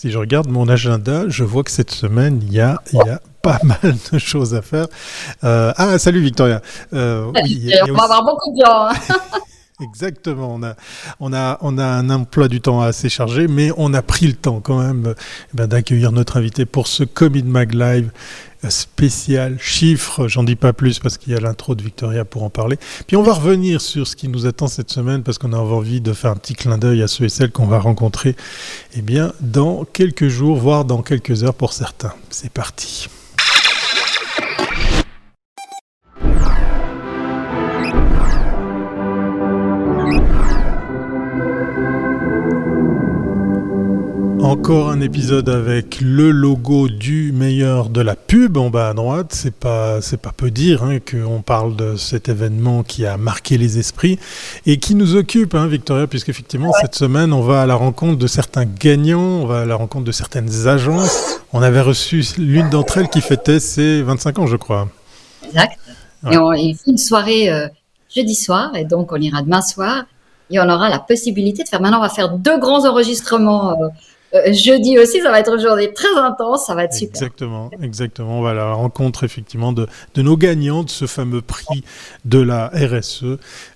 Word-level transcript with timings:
Si 0.00 0.12
je 0.12 0.18
regarde 0.18 0.48
mon 0.48 0.68
agenda, 0.68 1.28
je 1.28 1.42
vois 1.42 1.64
que 1.64 1.72
cette 1.72 1.90
semaine, 1.90 2.38
il 2.46 2.52
y 2.52 2.60
a, 2.60 2.80
il 2.92 3.00
y 3.04 3.08
a 3.10 3.20
pas 3.42 3.58
mal 3.64 3.96
de 4.12 4.18
choses 4.20 4.54
à 4.54 4.62
faire. 4.62 4.86
Euh, 5.42 5.72
ah, 5.76 5.98
salut 5.98 6.20
Victoria. 6.20 6.62
Euh, 6.92 7.32
oui, 7.42 7.72
on 7.82 7.94
va 7.94 8.04
avoir 8.04 8.22
beaucoup 8.22 8.54
de 8.54 8.64
gens. 8.64 8.86
Hein. 8.90 9.16
Exactement. 9.80 10.54
On 10.54 10.62
a, 10.62 10.74
on, 11.20 11.32
a, 11.32 11.58
on 11.60 11.78
a 11.78 11.84
un 11.84 12.10
emploi 12.10 12.48
du 12.48 12.60
temps 12.60 12.80
assez 12.80 13.08
chargé, 13.08 13.46
mais 13.46 13.70
on 13.76 13.94
a 13.94 14.02
pris 14.02 14.26
le 14.26 14.32
temps 14.32 14.60
quand 14.60 14.78
même 14.78 15.14
eh 15.16 15.56
ben, 15.56 15.66
d'accueillir 15.66 16.12
notre 16.12 16.36
invité 16.36 16.64
pour 16.64 16.88
ce 16.88 17.04
Commit 17.04 17.44
Mag 17.44 17.74
Live 17.74 18.10
spécial 18.68 19.58
chiffre. 19.60 20.28
J'en 20.28 20.42
dis 20.42 20.56
pas 20.56 20.72
plus 20.72 20.98
parce 20.98 21.18
qu'il 21.18 21.32
y 21.32 21.36
a 21.36 21.40
l'intro 21.40 21.74
de 21.74 21.82
Victoria 21.82 22.24
pour 22.24 22.42
en 22.42 22.50
parler. 22.50 22.78
Puis 23.06 23.16
on 23.16 23.22
va 23.22 23.32
revenir 23.32 23.80
sur 23.80 24.06
ce 24.06 24.16
qui 24.16 24.28
nous 24.28 24.46
attend 24.46 24.66
cette 24.66 24.90
semaine 24.90 25.22
parce 25.22 25.38
qu'on 25.38 25.52
a 25.52 25.58
envie 25.58 26.00
de 26.00 26.12
faire 26.12 26.32
un 26.32 26.36
petit 26.36 26.54
clin 26.54 26.78
d'œil 26.78 27.02
à 27.02 27.08
ceux 27.08 27.24
et 27.24 27.28
celles 27.28 27.52
qu'on 27.52 27.66
va 27.66 27.78
rencontrer 27.78 28.36
eh 28.96 29.02
bien, 29.02 29.32
dans 29.40 29.84
quelques 29.84 30.28
jours, 30.28 30.56
voire 30.56 30.84
dans 30.84 31.02
quelques 31.02 31.44
heures 31.44 31.54
pour 31.54 31.72
certains. 31.72 32.12
C'est 32.30 32.52
parti. 32.52 33.08
Encore 44.48 44.88
un 44.88 45.02
épisode 45.02 45.50
avec 45.50 46.00
le 46.00 46.30
logo 46.30 46.88
du 46.88 47.32
meilleur 47.32 47.90
de 47.90 48.00
la 48.00 48.16
pub 48.16 48.56
en 48.56 48.70
bas 48.70 48.88
à 48.88 48.94
droite. 48.94 49.26
C'est 49.34 49.54
pas, 49.54 50.00
c'est 50.00 50.16
pas 50.16 50.32
peu 50.34 50.50
dire 50.50 50.82
hein, 50.84 51.00
qu'on 51.00 51.42
parle 51.42 51.76
de 51.76 51.96
cet 51.96 52.30
événement 52.30 52.82
qui 52.82 53.04
a 53.04 53.18
marqué 53.18 53.58
les 53.58 53.78
esprits 53.78 54.18
et 54.64 54.78
qui 54.78 54.94
nous 54.94 55.16
occupe, 55.16 55.54
hein, 55.54 55.66
Victoria, 55.66 56.06
puisqu'effectivement 56.06 56.72
cette 56.80 56.94
semaine 56.94 57.34
on 57.34 57.42
va 57.42 57.60
à 57.60 57.66
la 57.66 57.74
rencontre 57.74 58.16
de 58.16 58.26
certains 58.26 58.64
gagnants, 58.64 59.42
on 59.42 59.44
va 59.44 59.60
à 59.60 59.64
la 59.66 59.74
rencontre 59.74 60.06
de 60.06 60.12
certaines 60.12 60.66
agences. 60.66 61.42
On 61.52 61.60
avait 61.60 61.82
reçu 61.82 62.24
l'une 62.38 62.70
d'entre 62.70 62.96
elles 62.96 63.10
qui 63.10 63.20
fêtait 63.20 63.60
ses 63.60 64.00
25 64.00 64.38
ans, 64.38 64.46
je 64.46 64.56
crois. 64.56 64.88
Exact. 65.44 65.78
Et 66.32 66.38
on, 66.38 66.54
il 66.54 66.74
fait 66.74 66.90
une 66.90 66.96
soirée 66.96 67.52
euh, 67.52 67.68
jeudi 68.16 68.34
soir 68.34 68.74
et 68.74 68.86
donc 68.86 69.12
on 69.12 69.16
ira 69.16 69.42
demain 69.42 69.60
soir 69.60 70.06
et 70.50 70.58
on 70.58 70.70
aura 70.70 70.88
la 70.88 71.00
possibilité 71.00 71.64
de 71.64 71.68
faire. 71.68 71.82
Maintenant, 71.82 71.98
on 71.98 72.02
va 72.02 72.08
faire 72.08 72.30
deux 72.30 72.58
grands 72.58 72.88
enregistrements. 72.88 73.72
Euh, 73.72 73.88
euh, 74.34 74.52
jeudi 74.52 74.98
aussi, 74.98 75.20
ça 75.20 75.30
va 75.30 75.40
être 75.40 75.54
une 75.54 75.60
journée 75.60 75.92
très 75.92 76.14
intense, 76.18 76.66
ça 76.66 76.74
va 76.74 76.84
être 76.84 76.92
super. 76.92 77.14
Exactement, 77.14 77.70
exactement. 77.82 78.38
On 78.38 78.42
va 78.42 78.50
à 78.50 78.54
la 78.54 78.72
rencontre 78.72 79.24
effectivement 79.24 79.72
de, 79.72 79.86
de 80.14 80.22
nos 80.22 80.36
gagnants 80.36 80.82
de 80.82 80.90
ce 80.90 81.06
fameux 81.06 81.40
prix 81.40 81.82
de 82.26 82.38
la 82.38 82.68
RSE, 82.68 83.24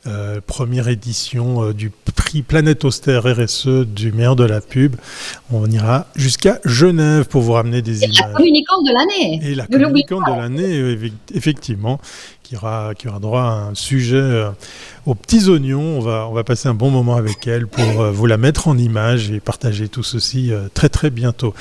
euh, 0.06 0.40
première 0.46 0.88
édition 0.88 1.64
euh, 1.64 1.72
du 1.72 1.90
prix 2.14 2.42
Planète 2.42 2.84
Austère 2.84 3.24
RSE 3.24 3.86
du 3.86 4.12
meilleur 4.12 4.36
de 4.36 4.44
la 4.44 4.60
pub. 4.60 4.96
On 5.50 5.70
ira 5.70 6.06
jusqu'à 6.16 6.60
Genève 6.64 7.26
pour 7.26 7.40
vous 7.40 7.52
ramener 7.52 7.80
des 7.80 8.04
images. 8.04 8.18
Et 8.18 8.22
la 8.22 8.28
communicante 8.34 8.84
de 8.84 8.92
l'année. 8.92 9.40
Et 9.42 9.54
la 9.54 9.66
communicante 9.66 10.24
de 10.26 10.32
l'année, 10.32 11.12
effectivement, 11.34 11.98
qui 12.52 12.56
aura, 12.56 12.94
qui 12.94 13.08
aura 13.08 13.18
droit 13.18 13.42
à 13.42 13.68
un 13.70 13.74
sujet 13.74 14.44
aux 15.06 15.14
petits 15.14 15.48
oignons. 15.48 15.80
On 15.80 16.00
va, 16.00 16.28
on 16.28 16.32
va 16.34 16.44
passer 16.44 16.68
un 16.68 16.74
bon 16.74 16.90
moment 16.90 17.16
avec 17.16 17.46
elle 17.46 17.66
pour 17.66 18.02
euh, 18.02 18.10
vous 18.10 18.26
la 18.26 18.36
mettre 18.36 18.68
en 18.68 18.76
image 18.76 19.30
et 19.30 19.40
partager 19.40 19.88
tout 19.88 20.02
ceci 20.02 20.52
euh, 20.52 20.68
très 20.74 20.90
très 20.90 21.08
bientôt. 21.08 21.54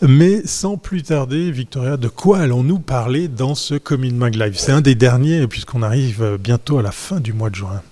Mais 0.00 0.40
sans 0.46 0.78
plus 0.78 1.02
tarder, 1.02 1.50
Victoria, 1.50 1.98
de 1.98 2.08
quoi 2.08 2.38
allons-nous 2.38 2.78
parler 2.78 3.28
dans 3.28 3.54
ce 3.54 3.74
Commune 3.74 4.16
Mag 4.16 4.34
Live? 4.34 4.54
C'est 4.56 4.72
un 4.72 4.80
des 4.80 4.94
derniers 4.94 5.46
puisqu'on 5.46 5.82
arrive 5.82 6.22
euh, 6.22 6.38
bientôt 6.38 6.78
à 6.78 6.82
la 6.82 6.92
fin 6.92 7.20
du 7.20 7.34
mois 7.34 7.50
de 7.50 7.56
juin. 7.56 7.82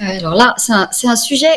Alors 0.00 0.34
là, 0.34 0.54
c'est 0.58 1.06
un, 1.06 1.16
sujet 1.16 1.54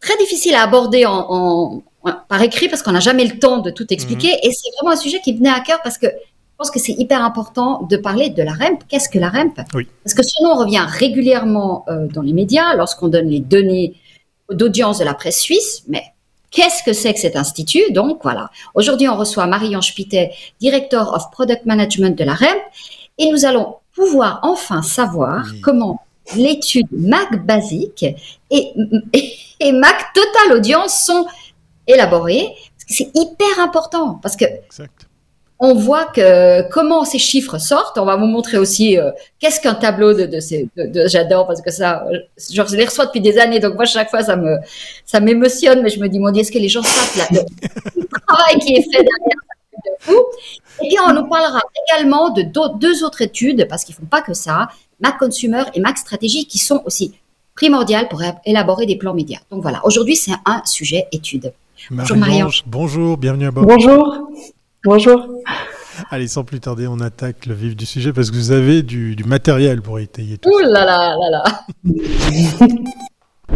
très 0.00 0.16
difficile 0.18 0.54
à 0.54 0.62
aborder 0.62 1.04
en, 1.04 1.82
par 2.28 2.40
écrit 2.42 2.68
parce 2.68 2.84
qu'on 2.84 2.92
n'a 2.92 3.00
jamais 3.00 3.24
le 3.24 3.40
temps 3.40 3.58
de 3.58 3.72
tout 3.72 3.92
expliquer. 3.92 4.28
Mhm. 4.28 4.38
Et 4.44 4.52
c'est 4.52 4.70
vraiment 4.78 4.94
un 4.94 5.00
sujet 5.00 5.20
qui 5.24 5.36
venait 5.36 5.50
à 5.50 5.58
cœur 5.58 5.80
parce 5.82 5.98
que 5.98 6.06
pense 6.62 6.70
que 6.70 6.78
c'est 6.78 6.92
hyper 6.92 7.24
important 7.24 7.82
de 7.82 7.96
parler 7.96 8.30
de 8.30 8.40
la 8.40 8.52
REMP. 8.52 8.84
Qu'est-ce 8.88 9.08
que 9.08 9.18
la 9.18 9.30
REMP? 9.30 9.56
Parce 10.04 10.14
que 10.14 10.22
ce 10.22 10.40
nom 10.44 10.54
revient 10.54 10.86
régulièrement 10.88 11.84
euh, 11.88 12.06
dans 12.06 12.22
les 12.22 12.32
médias 12.32 12.76
lorsqu'on 12.76 13.08
donne 13.08 13.26
les 13.26 13.40
données 13.40 13.94
d'audience 14.48 15.00
de 15.00 15.04
la 15.04 15.14
presse 15.14 15.40
suisse, 15.40 15.82
mais 15.88 16.04
Qu'est-ce 16.52 16.82
que 16.82 16.92
c'est 16.92 17.14
que 17.14 17.18
cet 17.18 17.34
institut? 17.34 17.92
Donc 17.92 18.20
voilà. 18.22 18.50
Aujourd'hui, 18.74 19.08
on 19.08 19.16
reçoit 19.16 19.46
Marie-Ange 19.46 19.94
Pitet, 19.94 20.32
Director 20.60 21.14
of 21.14 21.30
Product 21.30 21.64
Management 21.64 22.16
de 22.16 22.24
la 22.24 22.34
REMP, 22.34 22.60
et 23.16 23.30
nous 23.30 23.46
allons 23.46 23.76
pouvoir 23.94 24.38
enfin 24.42 24.82
savoir 24.82 25.46
comment 25.62 26.02
l'étude 26.36 26.88
MAC 26.92 27.46
basique 27.46 28.04
et, 28.50 28.72
et, 29.60 29.72
MAC 29.72 30.12
Total 30.12 30.58
Audience 30.58 31.06
sont 31.06 31.26
élaborées. 31.86 32.54
C'est 32.86 33.10
hyper 33.14 33.58
important. 33.58 34.20
Parce 34.22 34.36
que 34.36 34.44
on 35.64 35.74
voit 35.74 36.06
que 36.06 36.68
comment 36.70 37.04
ces 37.04 37.20
chiffres 37.20 37.56
sortent. 37.58 37.96
On 37.96 38.04
va 38.04 38.16
vous 38.16 38.26
montrer 38.26 38.58
aussi 38.58 38.98
euh, 38.98 39.12
qu'est-ce 39.38 39.60
qu'un 39.60 39.74
tableau 39.74 40.12
de, 40.12 40.26
de 40.26 40.40
ces. 40.40 40.68
De, 40.76 41.06
J'adore 41.06 41.46
parce 41.46 41.62
que 41.62 41.70
ça, 41.70 42.04
je 42.36 42.76
les 42.76 42.84
reçois 42.84 43.06
depuis 43.06 43.20
des 43.20 43.38
années, 43.38 43.60
donc 43.60 43.76
moi 43.76 43.84
chaque 43.84 44.10
fois 44.10 44.22
ça 44.22 44.34
me 44.34 44.56
ça 45.06 45.20
m'émotionne, 45.20 45.80
mais 45.82 45.88
je 45.88 46.00
me 46.00 46.08
dis 46.08 46.18
mon 46.18 46.30
Dieu, 46.32 46.42
est-ce 46.42 46.50
que 46.50 46.58
les 46.58 46.68
gens 46.68 46.82
savent 46.82 47.16
là, 47.16 47.40
le 47.96 48.06
travail 48.26 48.58
qui 48.58 48.74
est 48.74 48.82
fait 48.82 49.04
derrière 49.04 50.18
Et 50.82 50.88
puis 50.88 50.96
on 51.08 51.14
nous 51.14 51.28
parlera 51.28 51.60
également 51.86 52.30
de 52.30 52.42
deux 52.78 53.04
autres 53.04 53.22
études 53.22 53.68
parce 53.68 53.84
qu'ils 53.84 53.94
font 53.94 54.06
pas 54.06 54.20
que 54.20 54.34
ça, 54.34 54.68
Mac 54.98 55.16
Consumer 55.16 55.62
et 55.74 55.80
Mac 55.80 55.96
Stratégie, 55.96 56.46
qui 56.46 56.58
sont 56.58 56.82
aussi 56.86 57.14
primordiales 57.54 58.08
pour 58.08 58.20
élaborer 58.44 58.86
des 58.86 58.96
plans 58.96 59.14
médias. 59.14 59.40
Donc 59.52 59.62
voilà, 59.62 59.80
aujourd'hui 59.84 60.16
c'est 60.16 60.32
un 60.44 60.60
sujet 60.64 61.06
étude. 61.12 61.52
Bonjour 61.88 62.16
Marianne. 62.16 62.48
Bonjour, 62.66 63.16
bienvenue 63.16 63.46
à 63.46 63.52
bord. 63.52 63.64
Bonjour. 63.64 64.28
Bonjour. 64.84 65.28
Allez, 66.10 66.26
sans 66.26 66.42
plus 66.42 66.58
tarder, 66.58 66.88
on 66.88 66.98
attaque 66.98 67.46
le 67.46 67.54
vif 67.54 67.76
du 67.76 67.86
sujet 67.86 68.12
parce 68.12 68.32
que 68.32 68.34
vous 68.34 68.50
avez 68.50 68.82
du, 68.82 69.14
matériel 69.24 69.80
pour 69.80 70.00
étayer 70.00 70.38
tout 70.38 70.48
Ouh 70.48 70.58
là 70.58 70.84
là 70.84 71.14
là 71.16 71.30
là 71.30 71.44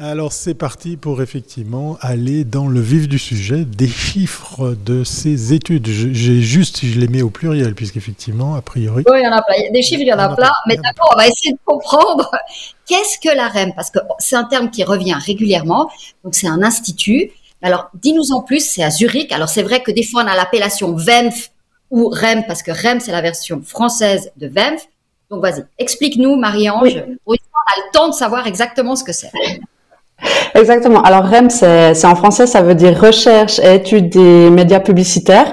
Alors 0.00 0.32
c'est 0.32 0.54
parti 0.54 0.96
pour 0.96 1.22
effectivement 1.22 1.98
aller 2.00 2.42
dans 2.42 2.66
le 2.66 2.80
vif 2.80 3.06
du 3.06 3.20
sujet, 3.20 3.64
des 3.64 3.86
chiffres 3.86 4.76
de 4.84 5.04
ces 5.04 5.52
études. 5.52 5.86
J'ai 5.86 6.40
juste, 6.40 6.84
je 6.84 6.98
les 6.98 7.06
mets 7.06 7.22
au 7.22 7.30
pluriel, 7.30 7.76
puisqu'effectivement, 7.76 8.56
a 8.56 8.62
priori... 8.62 9.04
Oui, 9.08 9.18
il 9.20 9.24
y 9.24 9.28
en 9.28 9.32
a 9.32 9.42
plein. 9.42 9.70
Des 9.72 9.82
chiffres, 9.82 10.02
il 10.02 10.08
y 10.08 10.12
en 10.12 10.18
a, 10.18 10.34
plein. 10.34 10.50
Mais 10.66 10.74
d'abord, 10.74 11.12
on 11.14 11.16
va 11.16 11.28
essayer 11.28 11.52
de 11.52 11.60
comprendre 11.64 12.28
qu'est-ce 12.88 13.20
que 13.20 13.28
la 13.36 13.46
REM, 13.46 13.72
parce 13.76 13.92
que 13.92 14.00
c'est 14.18 14.34
un 14.34 14.42
terme 14.42 14.70
qui 14.70 14.82
revient 14.82 15.14
régulièrement. 15.14 15.88
Donc 16.24 16.34
c'est 16.34 16.48
un 16.48 16.64
institut 16.64 17.30
alors, 17.62 17.90
dis-nous 17.94 18.32
en 18.32 18.42
plus, 18.42 18.66
c'est 18.66 18.82
à 18.82 18.90
Zurich. 18.90 19.32
Alors, 19.32 19.48
c'est 19.48 19.62
vrai 19.62 19.80
que 19.80 19.90
des 19.90 20.02
fois, 20.02 20.24
on 20.24 20.26
a 20.26 20.34
l'appellation 20.34 20.94
VEMF 20.94 21.50
ou 21.90 22.08
REM, 22.08 22.44
parce 22.46 22.62
que 22.62 22.72
REM, 22.72 23.00
c'est 23.00 23.12
la 23.12 23.20
version 23.20 23.62
française 23.64 24.32
de 24.36 24.48
VEMF. 24.48 24.88
Donc, 25.30 25.42
vas-y, 25.42 25.64
explique-nous, 25.78 26.36
Marie-Ange. 26.36 27.04
On 27.26 27.32
a 27.34 27.76
le 27.76 27.92
temps 27.92 28.08
de 28.08 28.14
savoir 28.14 28.46
exactement 28.46 28.96
ce 28.96 29.04
que 29.04 29.12
c'est. 29.12 29.30
Exactement. 30.54 31.02
Alors, 31.02 31.24
REM, 31.24 31.50
c'est 31.50 32.04
en 32.04 32.14
français, 32.14 32.46
ça 32.46 32.62
veut 32.62 32.76
dire 32.76 32.96
Recherche 33.00 33.58
et 33.58 33.74
étude 33.74 34.08
des 34.10 34.50
médias 34.50 34.78
publicitaires. 34.78 35.52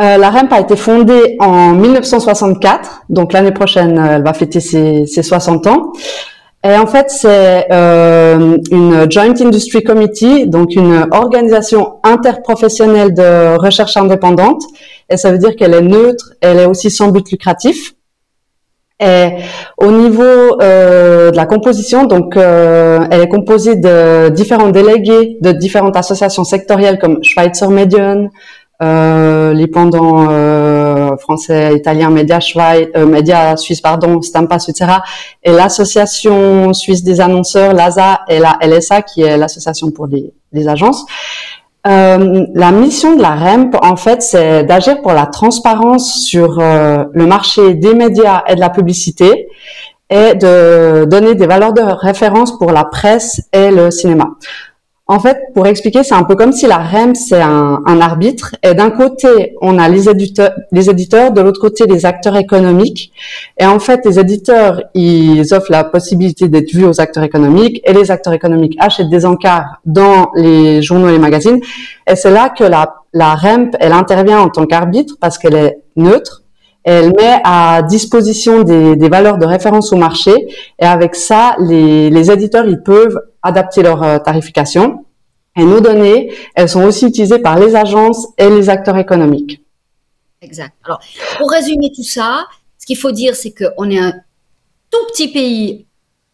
Euh, 0.00 0.16
la 0.16 0.30
REMP 0.30 0.52
a 0.52 0.60
été 0.60 0.76
fondée 0.76 1.36
en 1.40 1.72
1964, 1.72 3.02
donc 3.08 3.32
l'année 3.32 3.50
prochaine, 3.50 3.98
elle 3.98 4.22
va 4.22 4.32
fêter 4.32 4.60
ses, 4.60 5.06
ses 5.06 5.22
60 5.22 5.66
ans. 5.66 5.92
Et 6.62 6.76
en 6.76 6.86
fait, 6.86 7.10
c'est 7.10 7.66
euh, 7.72 8.58
une 8.70 9.10
Joint 9.10 9.34
Industry 9.40 9.82
Committee, 9.82 10.46
donc 10.46 10.74
une 10.74 11.06
organisation 11.10 12.00
interprofessionnelle 12.02 13.14
de 13.14 13.56
recherche 13.56 13.96
indépendante. 13.96 14.62
Et 15.08 15.16
ça 15.16 15.32
veut 15.32 15.38
dire 15.38 15.56
qu'elle 15.56 15.72
est 15.72 15.80
neutre, 15.80 16.34
elle 16.42 16.58
est 16.58 16.66
aussi 16.66 16.90
sans 16.90 17.08
but 17.08 17.30
lucratif. 17.30 17.94
Et 19.02 19.30
au 19.78 19.90
niveau 19.90 20.60
euh, 20.60 21.30
de 21.30 21.36
la 21.36 21.46
composition, 21.46 22.04
donc 22.04 22.36
euh, 22.36 22.98
elle 23.10 23.22
est 23.22 23.28
composée 23.28 23.76
de 23.76 24.28
différents 24.28 24.68
délégués 24.68 25.38
de 25.40 25.52
différentes 25.52 25.96
associations 25.96 26.44
sectorielles 26.44 26.98
comme 26.98 27.24
Schweizer 27.24 27.70
Medien, 27.70 28.28
euh, 28.82 29.54
les 29.54 29.66
pendants 29.66 30.26
euh, 30.30 30.89
français, 31.20 31.74
italiens, 31.76 32.10
médias 32.10 32.40
Schweiz, 32.40 32.88
euh, 32.96 33.06
médias 33.06 33.56
suisses, 33.56 33.80
pardon, 33.80 34.20
Stampas, 34.22 34.66
etc. 34.68 34.92
Et 35.42 35.52
l'association 35.52 36.72
suisse 36.72 37.02
des 37.02 37.20
annonceurs, 37.20 37.72
l'ASA, 37.72 38.20
et 38.28 38.38
la 38.38 38.58
LSA, 38.60 39.02
qui 39.02 39.22
est 39.22 39.36
l'association 39.36 39.90
pour 39.90 40.06
les, 40.06 40.32
les 40.52 40.68
agences. 40.68 41.04
Euh, 41.86 42.46
la 42.54 42.72
mission 42.72 43.16
de 43.16 43.22
la 43.22 43.34
REMP, 43.34 43.74
en 43.82 43.96
fait, 43.96 44.22
c'est 44.22 44.64
d'agir 44.64 45.00
pour 45.00 45.12
la 45.12 45.26
transparence 45.26 46.24
sur 46.24 46.58
euh, 46.60 47.04
le 47.14 47.26
marché 47.26 47.74
des 47.74 47.94
médias 47.94 48.42
et 48.48 48.54
de 48.54 48.60
la 48.60 48.68
publicité 48.68 49.48
et 50.10 50.34
de 50.34 51.04
donner 51.06 51.34
des 51.36 51.46
valeurs 51.46 51.72
de 51.72 51.80
référence 51.80 52.58
pour 52.58 52.72
la 52.72 52.84
presse 52.84 53.42
et 53.52 53.70
le 53.70 53.90
cinéma. 53.90 54.30
En 55.10 55.18
fait, 55.18 55.38
pour 55.54 55.66
expliquer, 55.66 56.04
c'est 56.04 56.14
un 56.14 56.22
peu 56.22 56.36
comme 56.36 56.52
si 56.52 56.68
la 56.68 56.78
REM, 56.78 57.16
c'est 57.16 57.42
un, 57.42 57.82
un, 57.84 58.00
arbitre. 58.00 58.54
Et 58.62 58.74
d'un 58.74 58.90
côté, 58.90 59.56
on 59.60 59.76
a 59.76 59.88
les 59.88 60.08
éditeurs, 60.08 60.52
les 60.70 60.88
éditeurs, 60.88 61.32
de 61.32 61.40
l'autre 61.40 61.60
côté, 61.60 61.84
les 61.86 62.06
acteurs 62.06 62.36
économiques. 62.36 63.10
Et 63.58 63.66
en 63.66 63.80
fait, 63.80 64.02
les 64.04 64.20
éditeurs, 64.20 64.84
ils 64.94 65.52
offrent 65.52 65.72
la 65.72 65.82
possibilité 65.82 66.46
d'être 66.46 66.72
vus 66.72 66.84
aux 66.84 67.00
acteurs 67.00 67.24
économiques. 67.24 67.80
Et 67.84 67.92
les 67.92 68.12
acteurs 68.12 68.34
économiques 68.34 68.76
achètent 68.78 69.10
des 69.10 69.26
encarts 69.26 69.80
dans 69.84 70.30
les 70.36 70.80
journaux 70.80 71.08
et 71.08 71.12
les 71.12 71.18
magazines. 71.18 71.58
Et 72.06 72.14
c'est 72.14 72.30
là 72.30 72.48
que 72.48 72.62
la, 72.62 72.94
la 73.12 73.34
REMP, 73.34 73.74
elle 73.80 73.94
intervient 73.94 74.38
en 74.38 74.48
tant 74.48 74.64
qu'arbitre 74.64 75.14
parce 75.20 75.38
qu'elle 75.38 75.56
est 75.56 75.78
neutre. 75.96 76.39
Elle 76.82 77.12
met 77.12 77.40
à 77.44 77.82
disposition 77.82 78.62
des, 78.62 79.08
valeurs 79.08 79.38
de 79.38 79.46
référence 79.46 79.92
au 79.92 79.96
marché 79.96 80.32
et 80.78 80.84
avec 80.84 81.14
ça, 81.14 81.56
les, 81.58 82.10
les 82.10 82.30
éditeurs, 82.30 82.66
ils 82.66 82.82
peuvent 82.82 83.18
adapter 83.42 83.82
leur 83.82 84.02
euh, 84.02 84.18
tarification. 84.18 85.04
Et 85.56 85.64
nos 85.64 85.80
données, 85.80 86.32
elles 86.54 86.68
sont 86.68 86.84
aussi 86.84 87.06
utilisées 87.06 87.40
par 87.40 87.58
les 87.58 87.74
agences 87.74 88.28
et 88.38 88.48
les 88.48 88.70
acteurs 88.70 88.96
économiques. 88.96 89.62
Exact. 90.40 90.72
Alors, 90.84 91.00
pour 91.38 91.50
résumer 91.50 91.92
tout 91.94 92.04
ça, 92.04 92.46
ce 92.78 92.86
qu'il 92.86 92.96
faut 92.96 93.12
dire, 93.12 93.34
c'est 93.34 93.52
qu'on 93.52 93.90
est 93.90 93.98
un 93.98 94.12
tout 94.90 95.06
petit 95.12 95.28
pays 95.28 95.86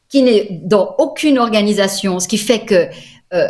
qui 0.09 0.23
n'est 0.23 0.49
dans 0.63 0.95
aucune 0.99 1.39
organisation, 1.39 2.21
ce 2.21 2.29
qui 2.29 2.39
fait 2.39 2.61
que 2.61 2.87
euh, 3.35 3.49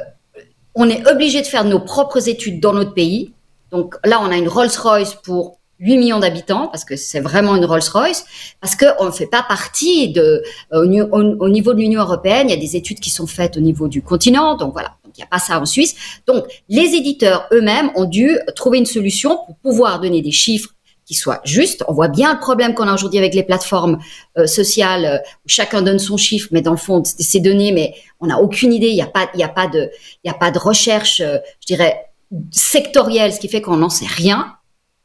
on 0.75 0.89
est 0.89 1.07
obligé 1.11 1.43
de 1.43 1.47
faire 1.47 1.65
nos 1.65 1.81
propres 1.81 2.29
études 2.29 2.61
dans 2.61 2.73
notre 2.73 2.95
pays. 2.95 3.33
Donc 3.71 3.97
là, 4.05 4.21
on 4.23 4.31
a 4.31 4.37
une 4.37 4.49
Rolls-Royce 4.49 5.15
pour 5.17 5.59
8 5.81 5.99
millions 5.99 6.19
d'habitants, 6.19 6.69
parce 6.69 6.85
que 6.85 6.97
c'est 6.97 7.21
vraiment 7.21 7.55
une 7.55 7.65
Rolls-Royce, 7.65 8.25
parce 8.61 8.77
qu'on 8.77 9.07
ne 9.07 9.11
fait 9.11 9.27
pas 9.27 9.43
partie 9.43 10.11
de, 10.11 10.43
euh, 10.73 11.07
au, 11.13 11.49
niveau 11.49 11.75
de 11.75 11.79
l'Union 11.79 12.01
européenne, 12.01 12.49
il 12.49 12.51
y 12.51 12.57
a 12.57 12.61
des 12.61 12.77
études 12.77 13.01
qui 13.01 13.11
sont 13.11 13.27
faites 13.27 13.57
au 13.57 13.61
niveau 13.61 13.89
du 13.89 14.03
continent, 14.03 14.57
donc 14.57 14.73
voilà, 14.73 14.97
il 15.05 15.13
n'y 15.19 15.25
a 15.25 15.27
pas 15.27 15.39
ça 15.39 15.61
en 15.61 15.67
Suisse. 15.67 15.95
Donc 16.27 16.45
les 16.69 16.95
éditeurs 16.95 17.47
eux-mêmes 17.53 17.91
ont 17.95 18.05
dû 18.05 18.39
trouver 18.55 18.79
une 18.79 18.87
solution 18.87 19.39
pour 19.47 19.57
pouvoir 19.57 20.01
donner 20.01 20.23
des 20.23 20.33
chiffres 20.33 20.71
qui 21.05 21.15
soient 21.15 21.41
justes. 21.45 21.85
On 21.87 21.93
voit 21.93 22.09
bien 22.09 22.33
le 22.33 22.41
problème 22.41 22.75
qu'on 22.75 22.89
a 22.89 22.95
aujourd'hui 22.95 23.19
avec 23.19 23.35
les 23.35 23.45
plateformes 23.45 23.99
euh, 24.39 24.47
sociales 24.47 25.05
euh, 25.05 25.19
où 25.45 25.49
chacun 25.49 25.83
donne 25.83 25.99
son 25.99 26.17
chiffre, 26.17 26.49
mais 26.53 26.63
dans 26.63 26.73
le 26.73 26.77
fond, 26.79 27.03
c'est 27.05 27.41
données, 27.41 27.73
mais 27.73 27.95
on 28.19 28.27
n'a 28.27 28.41
aucune 28.41 28.73
idée. 28.73 28.89
Il 28.89 28.95
n'y 28.97 29.03
a 29.03 29.07
pas, 29.07 29.29
a 29.33 29.49
pas 29.49 29.69
de, 29.69 29.91
a 30.27 30.35
pas 30.35 30.51
de 30.51 30.59
recherche, 30.59 31.19
je 31.19 31.67
dirais 31.67 32.07
sectorielle, 32.51 33.33
ce 33.33 33.39
qui 33.39 33.49
fait 33.49 33.61
qu'on 33.61 33.77
n'en 33.77 33.89
sait 33.89 34.07
rien 34.07 34.56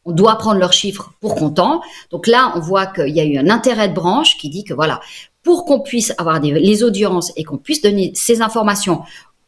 on 0.05 0.11
doit 0.11 0.37
prendre 0.37 0.59
leurs 0.59 0.73
chiffres 0.73 1.11
pour 1.19 1.35
comptant. 1.35 1.81
Donc 2.09 2.27
là, 2.27 2.53
on 2.55 2.59
voit 2.59 2.87
qu'il 2.87 3.09
y 3.09 3.19
a 3.19 3.25
eu 3.25 3.37
un 3.37 3.49
intérêt 3.49 3.89
de 3.89 3.93
branche 3.93 4.37
qui 4.37 4.49
dit 4.49 4.63
que 4.63 4.73
voilà, 4.73 4.99
pour 5.43 5.65
qu'on 5.65 5.79
puisse 5.79 6.13
avoir 6.17 6.39
des, 6.39 6.51
les 6.51 6.83
audiences 6.83 7.31
et 7.35 7.43
qu'on 7.43 7.57
puisse 7.57 7.81
donner 7.81 8.11
ces 8.15 8.41
informations 8.41 9.01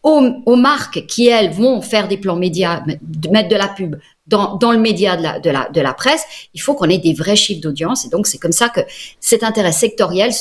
aux, 0.04 0.56
marques 0.58 1.06
qui, 1.06 1.28
elles, 1.28 1.52
vont 1.52 1.82
faire 1.82 2.10
des 2.10 2.18
plans 2.18 2.36
médias, 2.36 2.84
mettre 3.32 3.48
de 3.48 3.56
la 3.56 3.70
pub 3.70 3.96
dans, 4.28 4.72
le 4.72 4.78
média 4.78 5.16
de 5.16 5.24
la, 5.24 5.40
de, 5.40 5.50
la, 5.50 5.70
de 5.70 5.80
la 5.82 5.94
presse, 5.94 6.26
il 6.54 6.62
faut 6.62 6.74
qu'on 6.74 6.90
ait 6.90 6.98
des 6.98 7.14
vrais 7.14 7.38
chiffres 7.38 7.62
d'audience. 7.62 8.06
Et 8.06 8.10
donc, 8.10 8.28
c'est 8.28 8.38
comme 8.38 8.52
ça 8.52 8.68
que 8.68 8.82
cet 9.22 9.44
intérêt 9.44 9.72
sectoriel 9.72 10.32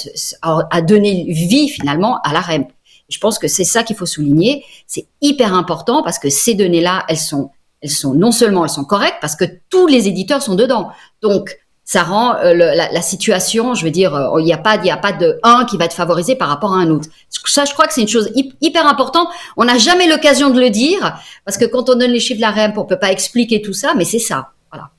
a 0.42 0.82
donné 0.82 1.26
vie 1.28 1.68
finalement 1.68 2.20
à 2.22 2.32
la 2.32 2.40
REM. 2.40 2.66
Je 3.08 3.18
pense 3.18 3.38
que 3.38 3.46
c'est 3.46 3.64
ça 3.64 3.82
qu'il 3.82 3.94
faut 3.94 4.06
souligner. 4.06 4.64
C'est 4.86 5.06
hyper 5.20 5.54
important 5.54 6.02
parce 6.02 6.18
que 6.18 6.30
ces 6.30 6.54
données-là, 6.54 7.04
elles 7.08 7.18
sont 7.18 7.50
elles 7.82 7.90
sont 7.90 8.14
non 8.14 8.32
seulement 8.32 8.64
elles 8.64 8.70
sont 8.70 8.84
correctes 8.84 9.18
parce 9.20 9.36
que 9.36 9.44
tous 9.70 9.86
les 9.86 10.08
éditeurs 10.08 10.42
sont 10.42 10.54
dedans. 10.54 10.90
Donc 11.20 11.58
ça 11.84 12.04
rend 12.04 12.36
euh, 12.36 12.54
la, 12.54 13.02
situation, 13.02 13.74
je 13.74 13.84
veux 13.84 13.90
dire, 13.90 14.14
euh, 14.14 14.40
il 14.40 14.44
n'y 14.44 14.52
a 14.52 14.56
pas, 14.56 14.76
il 14.76 15.18
de 15.18 15.38
un 15.42 15.64
qui 15.64 15.76
va 15.76 15.84
être 15.84 15.94
favorisé 15.94 16.36
par 16.36 16.48
rapport 16.48 16.72
à 16.72 16.76
un 16.76 16.90
autre. 16.90 17.08
Ça, 17.28 17.64
je 17.64 17.72
crois 17.72 17.86
que 17.86 17.92
c'est 17.92 18.02
une 18.02 18.08
chose 18.08 18.30
hyper 18.60 18.86
importante. 18.86 19.28
On 19.56 19.64
n'a 19.64 19.78
jamais 19.78 20.06
l'occasion 20.06 20.50
de 20.50 20.60
le 20.60 20.70
dire 20.70 21.18
parce 21.44 21.58
que 21.58 21.64
quand 21.64 21.90
on 21.90 21.94
donne 21.94 22.12
les 22.12 22.20
chiffres 22.20 22.38
de 22.38 22.42
la 22.42 22.50
REM, 22.50 22.72
on 22.76 22.84
peut 22.84 22.98
pas 22.98 23.10
expliquer 23.10 23.60
tout 23.60 23.72
ça, 23.72 23.92
mais 23.96 24.04
c'est 24.04 24.20
ça. 24.20 24.50
Voilà. 24.70 24.90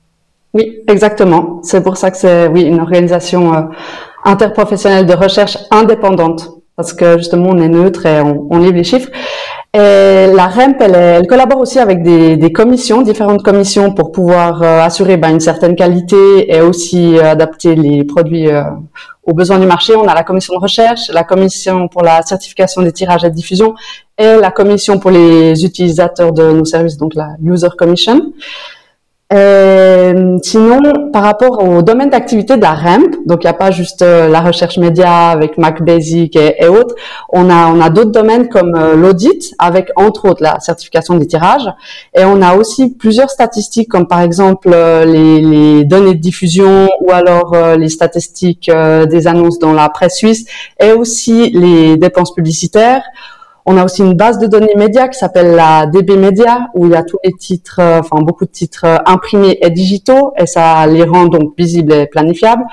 Oui, 0.52 0.82
exactement. 0.86 1.60
C'est 1.62 1.82
pour 1.82 1.96
ça 1.96 2.10
que 2.10 2.16
c'est 2.18 2.46
oui 2.48 2.62
une 2.62 2.80
organisation 2.80 3.54
euh, 3.54 3.62
interprofessionnelle 4.24 5.06
de 5.06 5.14
recherche 5.14 5.56
indépendante 5.70 6.48
parce 6.76 6.92
que 6.92 7.18
justement 7.18 7.50
on 7.50 7.58
est 7.58 7.68
neutre 7.68 8.04
et 8.06 8.20
on 8.20 8.58
livre 8.58 8.74
les 8.74 8.84
chiffres. 8.84 9.10
Et 9.76 10.28
la 10.32 10.46
REMP, 10.46 10.80
elle, 10.82 10.94
elle, 10.94 11.26
collabore 11.26 11.58
aussi 11.58 11.80
avec 11.80 12.04
des, 12.04 12.36
des, 12.36 12.52
commissions, 12.52 13.02
différentes 13.02 13.42
commissions 13.42 13.92
pour 13.92 14.12
pouvoir 14.12 14.62
euh, 14.62 14.80
assurer 14.80 15.16
ben, 15.16 15.30
une 15.30 15.40
certaine 15.40 15.74
qualité 15.74 16.54
et 16.54 16.60
aussi 16.60 17.18
euh, 17.18 17.32
adapter 17.32 17.74
les 17.74 18.04
produits 18.04 18.48
euh, 18.48 18.62
aux 19.24 19.32
besoins 19.32 19.58
du 19.58 19.66
marché. 19.66 19.96
On 19.96 20.06
a 20.06 20.14
la 20.14 20.22
commission 20.22 20.54
de 20.54 20.60
recherche, 20.60 21.08
la 21.12 21.24
commission 21.24 21.88
pour 21.88 22.04
la 22.04 22.22
certification 22.22 22.82
des 22.82 22.92
tirages 22.92 23.24
et 23.24 23.30
diffusion 23.30 23.74
et 24.16 24.36
la 24.36 24.52
commission 24.52 25.00
pour 25.00 25.10
les 25.10 25.64
utilisateurs 25.64 26.32
de 26.32 26.52
nos 26.52 26.64
services, 26.64 26.96
donc 26.96 27.16
la 27.16 27.30
User 27.44 27.66
Commission. 27.76 28.32
Sinon, 30.42 31.10
par 31.12 31.22
rapport 31.22 31.62
au 31.62 31.82
domaine 31.82 32.10
d'activité 32.10 32.56
de 32.56 32.62
la 32.62 32.72
REMP, 32.72 33.26
donc 33.26 33.42
il 33.42 33.46
n'y 33.46 33.50
a 33.50 33.54
pas 33.54 33.70
juste 33.70 34.02
euh, 34.02 34.28
la 34.28 34.40
recherche 34.40 34.78
média 34.78 35.28
avec 35.30 35.58
Mac 35.58 35.82
Basic 35.82 36.36
et, 36.36 36.66
autres, 36.68 36.94
on 37.30 37.50
a 37.50 37.68
on 37.68 37.80
a 37.80 37.90
d'autres 37.90 38.10
domaines 38.10 38.48
comme 38.48 38.74
euh, 38.74 38.94
l'audit 38.96 39.54
avec 39.58 39.90
entre 39.96 40.28
autres 40.28 40.42
la 40.42 40.60
certification 40.60 41.16
des 41.16 41.26
tirages 41.26 41.68
et 42.16 42.24
on 42.24 42.42
a 42.42 42.54
aussi 42.54 42.94
plusieurs 42.94 43.30
statistiques 43.30 43.88
comme 43.88 44.06
par 44.06 44.20
exemple 44.20 44.70
les, 44.70 45.40
les, 45.40 45.84
données 45.84 46.14
de 46.14 46.20
diffusion 46.20 46.88
ou 47.00 47.10
alors 47.10 47.54
les 47.76 47.88
statistiques 47.88 48.70
des 48.70 49.26
annonces 49.26 49.58
dans 49.58 49.72
la 49.72 49.88
presse 49.88 50.16
suisse 50.16 50.46
et 50.80 50.92
aussi 50.92 51.50
les 51.50 51.96
dépenses 51.96 52.34
publicitaires. 52.34 53.02
On 53.66 53.78
a 53.78 53.84
aussi 53.84 54.02
une 54.02 54.14
base 54.14 54.38
de 54.38 54.46
données 54.46 54.74
médias 54.76 55.08
qui 55.08 55.18
s'appelle 55.18 55.54
la 55.54 55.86
DB 55.86 56.16
Media, 56.16 56.68
où 56.74 56.86
il 56.86 56.92
y 56.92 56.96
a 56.96 57.02
tous 57.02 57.18
les 57.24 57.32
titres, 57.32 57.80
euh, 57.80 58.00
enfin 58.00 58.22
beaucoup 58.22 58.44
de 58.44 58.50
titres 58.50 58.84
euh, 58.84 58.96
imprimés 59.06 59.58
et 59.62 59.70
digitaux, 59.70 60.32
et 60.36 60.46
ça 60.46 60.86
les 60.86 61.04
rend 61.04 61.26
donc 61.26 61.54
visibles 61.56 61.92
et 61.92 62.06
planifiables. 62.06 62.64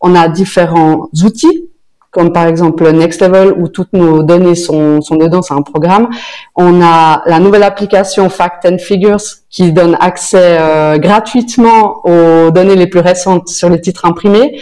On 0.00 0.14
a 0.16 0.28
différents 0.28 1.08
outils 1.24 1.69
comme 2.10 2.32
par 2.32 2.46
exemple 2.46 2.90
Next 2.90 3.22
Level 3.22 3.52
où 3.56 3.68
toutes 3.68 3.92
nos 3.92 4.22
données 4.22 4.56
sont, 4.56 5.00
sont 5.00 5.16
dedans, 5.16 5.42
c'est 5.42 5.54
un 5.54 5.62
programme. 5.62 6.08
On 6.56 6.82
a 6.82 7.22
la 7.26 7.38
nouvelle 7.38 7.62
application 7.62 8.28
Fact 8.28 8.66
and 8.66 8.78
Figures 8.78 9.20
qui 9.48 9.72
donne 9.72 9.96
accès 10.00 10.58
euh, 10.60 10.98
gratuitement 10.98 12.04
aux 12.04 12.50
données 12.50 12.74
les 12.74 12.88
plus 12.88 13.00
récentes 13.00 13.48
sur 13.48 13.68
les 13.68 13.80
titres 13.80 14.04
imprimés. 14.06 14.60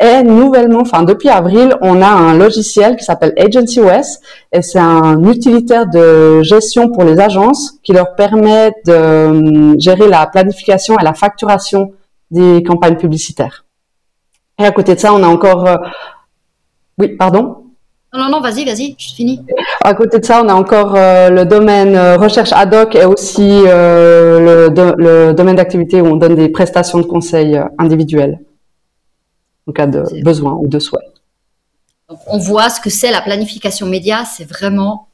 Et 0.00 0.22
nouvellement, 0.24 0.80
enfin 0.80 1.04
depuis 1.04 1.28
avril, 1.28 1.76
on 1.82 2.02
a 2.02 2.08
un 2.08 2.36
logiciel 2.36 2.96
qui 2.96 3.04
s'appelle 3.04 3.32
Agency 3.36 3.80
OS 3.80 4.18
et 4.52 4.62
c'est 4.62 4.80
un 4.80 5.22
utilitaire 5.24 5.86
de 5.86 6.42
gestion 6.42 6.88
pour 6.88 7.04
les 7.04 7.20
agences 7.20 7.74
qui 7.84 7.92
leur 7.92 8.16
permet 8.16 8.72
de 8.86 8.92
euh, 8.92 9.78
gérer 9.78 10.08
la 10.08 10.26
planification 10.26 10.98
et 10.98 11.04
la 11.04 11.14
facturation 11.14 11.92
des 12.30 12.62
campagnes 12.64 12.96
publicitaires. 12.96 13.64
Et 14.60 14.64
à 14.64 14.72
côté 14.72 14.94
de 14.96 15.00
ça, 15.00 15.12
on 15.14 15.22
a 15.22 15.28
encore 15.28 15.66
euh, 15.66 15.76
oui, 16.98 17.08
pardon? 17.16 17.68
Non, 18.12 18.20
non, 18.20 18.30
non, 18.30 18.40
vas-y, 18.40 18.64
vas-y, 18.64 18.96
je 18.98 19.14
finis. 19.14 19.44
À 19.84 19.92
côté 19.92 20.18
de 20.18 20.24
ça, 20.24 20.42
on 20.42 20.48
a 20.48 20.54
encore 20.54 20.94
euh, 20.96 21.28
le 21.28 21.44
domaine 21.44 21.94
euh, 21.94 22.16
recherche 22.16 22.52
ad 22.52 22.72
hoc 22.74 22.94
et 22.94 23.04
aussi 23.04 23.62
euh, 23.66 24.70
le, 24.70 25.32
domaine 25.34 25.56
d'activité 25.56 26.00
où 26.00 26.06
on 26.06 26.16
donne 26.16 26.34
des 26.34 26.48
prestations 26.48 26.98
de 26.98 27.04
conseil 27.04 27.60
individuels 27.76 28.40
en 29.66 29.72
cas 29.72 29.86
de 29.86 30.22
besoin 30.22 30.54
ou 30.54 30.68
de 30.68 30.78
souhait. 30.78 31.04
Donc, 32.08 32.20
on 32.26 32.38
voit 32.38 32.70
ce 32.70 32.80
que 32.80 32.88
c'est 32.88 33.10
la 33.10 33.20
planification 33.20 33.86
média, 33.86 34.24
c'est 34.24 34.48
vraiment, 34.48 35.08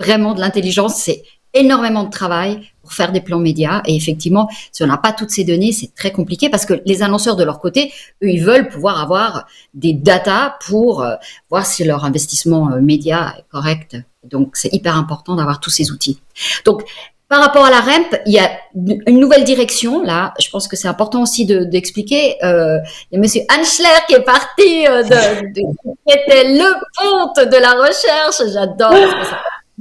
vraiment 0.00 0.32
de 0.32 0.40
l'intelligence, 0.40 0.94
c'est 0.94 1.22
énormément 1.54 2.04
de 2.04 2.10
travail 2.10 2.60
pour 2.82 2.92
faire 2.92 3.12
des 3.12 3.20
plans 3.20 3.38
médias. 3.38 3.82
Et 3.86 3.96
effectivement, 3.96 4.48
si 4.72 4.82
on 4.82 4.86
n'a 4.86 4.96
pas 4.96 5.12
toutes 5.12 5.30
ces 5.30 5.44
données, 5.44 5.72
c'est 5.72 5.94
très 5.94 6.12
compliqué 6.12 6.48
parce 6.48 6.66
que 6.66 6.74
les 6.84 7.02
annonceurs 7.02 7.36
de 7.36 7.44
leur 7.44 7.60
côté, 7.60 7.92
eux, 8.22 8.30
ils 8.30 8.42
veulent 8.42 8.68
pouvoir 8.68 9.00
avoir 9.00 9.46
des 9.74 9.92
datas 9.92 10.56
pour 10.66 11.02
euh, 11.02 11.14
voir 11.50 11.66
si 11.66 11.84
leur 11.84 12.04
investissement 12.04 12.72
euh, 12.72 12.80
média 12.80 13.34
est 13.38 13.44
correct. 13.50 13.96
Donc, 14.24 14.56
c'est 14.56 14.72
hyper 14.72 14.96
important 14.96 15.36
d'avoir 15.36 15.60
tous 15.60 15.70
ces 15.70 15.90
outils. 15.90 16.20
Donc, 16.64 16.84
par 17.28 17.42
rapport 17.42 17.66
à 17.66 17.70
la 17.70 17.80
REMP, 17.80 18.22
il 18.24 18.32
y 18.32 18.38
a 18.38 18.50
une 18.74 19.20
nouvelle 19.20 19.44
direction 19.44 20.02
là. 20.02 20.32
Je 20.40 20.48
pense 20.48 20.66
que 20.66 20.76
c'est 20.76 20.88
important 20.88 21.22
aussi 21.22 21.44
d'expliquer. 21.44 22.36
De, 22.40 22.46
euh, 22.46 22.78
il 23.10 23.16
y 23.16 23.18
a 23.18 23.20
Monsieur 23.20 23.42
Hanschler 23.52 23.88
qui 24.08 24.14
est 24.14 24.22
parti, 24.22 24.86
euh, 24.86 25.02
de, 25.02 25.52
qui 25.52 26.14
était 26.14 26.44
le 26.54 26.72
ponte 26.96 27.46
de 27.46 27.56
la 27.58 27.72
recherche. 27.72 28.50
J'adore 28.50 28.94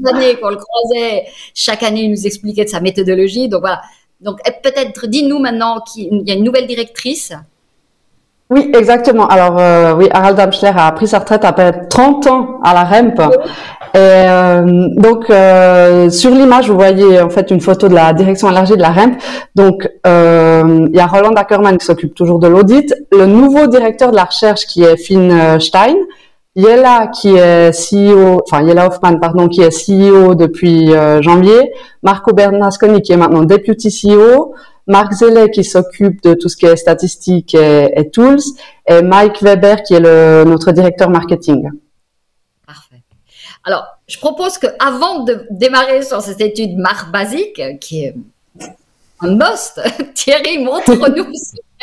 années 0.05 0.35
qu'on 0.35 0.49
le 0.49 0.57
croisait, 0.57 1.25
chaque 1.53 1.83
année 1.83 2.03
il 2.03 2.11
nous 2.11 2.27
expliquait 2.27 2.65
de 2.65 2.69
sa 2.69 2.79
méthodologie. 2.79 3.49
Donc 3.49 3.61
voilà. 3.61 3.81
Donc 4.21 4.39
eh, 4.47 4.51
peut-être 4.63 5.07
dis-nous 5.07 5.39
maintenant 5.39 5.81
qu'il 5.81 6.23
y 6.27 6.31
a 6.31 6.35
une 6.35 6.43
nouvelle 6.43 6.67
directrice. 6.67 7.33
Oui, 8.49 8.71
exactement. 8.73 9.27
Alors 9.27 9.59
euh, 9.59 9.93
oui, 9.95 10.07
Harald 10.11 10.39
Amschler 10.39 10.71
a 10.75 10.89
pris 10.93 11.07
sa 11.07 11.19
retraite 11.19 11.43
après 11.43 11.87
30 11.89 12.27
ans 12.27 12.59
à 12.63 12.73
la 12.73 12.83
REMP. 12.85 13.19
Et, 13.93 13.97
euh, 13.97 14.87
donc 14.95 15.29
euh, 15.29 16.09
sur 16.09 16.31
l'image, 16.31 16.69
vous 16.69 16.77
voyez 16.77 17.19
en 17.19 17.29
fait 17.29 17.51
une 17.51 17.59
photo 17.59 17.89
de 17.89 17.95
la 17.95 18.13
direction 18.13 18.49
élargie 18.49 18.77
de 18.77 18.81
la 18.81 18.91
REMP. 18.91 19.17
Donc 19.55 19.89
il 20.05 20.95
y 20.95 20.99
a 20.99 21.07
Roland 21.07 21.33
Ackermann 21.33 21.77
qui 21.77 21.85
s'occupe 21.85 22.15
toujours 22.15 22.39
de 22.39 22.47
l'audit, 22.47 22.93
le 23.11 23.25
nouveau 23.25 23.67
directeur 23.67 24.11
de 24.11 24.15
la 24.15 24.23
recherche 24.23 24.65
qui 24.65 24.81
est 24.83 24.95
Finn 24.95 25.59
Stein 25.59 25.95
Yella 26.57 27.07
qui 27.07 27.35
est 27.35 27.69
CEO, 27.69 28.41
enfin 28.43 28.63
Yella 28.63 28.87
Hoffman 28.87 29.19
pardon, 29.19 29.47
qui 29.47 29.61
est 29.61 29.69
CEO 29.69 30.33
depuis 30.33 30.91
euh, 30.91 31.21
janvier, 31.21 31.71
Marco 32.01 32.33
Bernasconi 32.33 33.03
qui 33.03 33.11
est 33.11 33.17
maintenant 33.17 33.43
Deputy 33.43 33.89
CEO, 33.89 34.55
Marc 34.87 35.13
Zellet 35.13 35.51
qui 35.51 35.63
s'occupe 35.63 36.21
de 36.23 36.33
tout 36.33 36.49
ce 36.49 36.57
qui 36.57 36.65
est 36.65 36.75
statistiques 36.75 37.53
et, 37.53 38.09
tools, 38.11 38.39
et 38.87 39.03
Mike 39.03 39.43
Weber 39.43 39.83
qui 39.83 39.93
est 39.93 39.99
notre 39.99 40.71
directeur 40.71 41.11
marketing. 41.11 41.69
Parfait. 42.65 43.03
Alors, 43.63 43.85
je 44.07 44.17
propose 44.17 44.57
que 44.57 44.67
avant 44.79 45.25
de 45.25 45.45
démarrer 45.51 46.01
sur 46.01 46.21
cette 46.21 46.41
étude 46.41 46.75
marque 46.77 47.11
basique, 47.11 47.61
qui 47.79 48.05
est 48.05 48.15
un 49.21 49.35
must, 49.35 49.81
Thierry, 50.13 50.59
montre-nous 50.59 51.25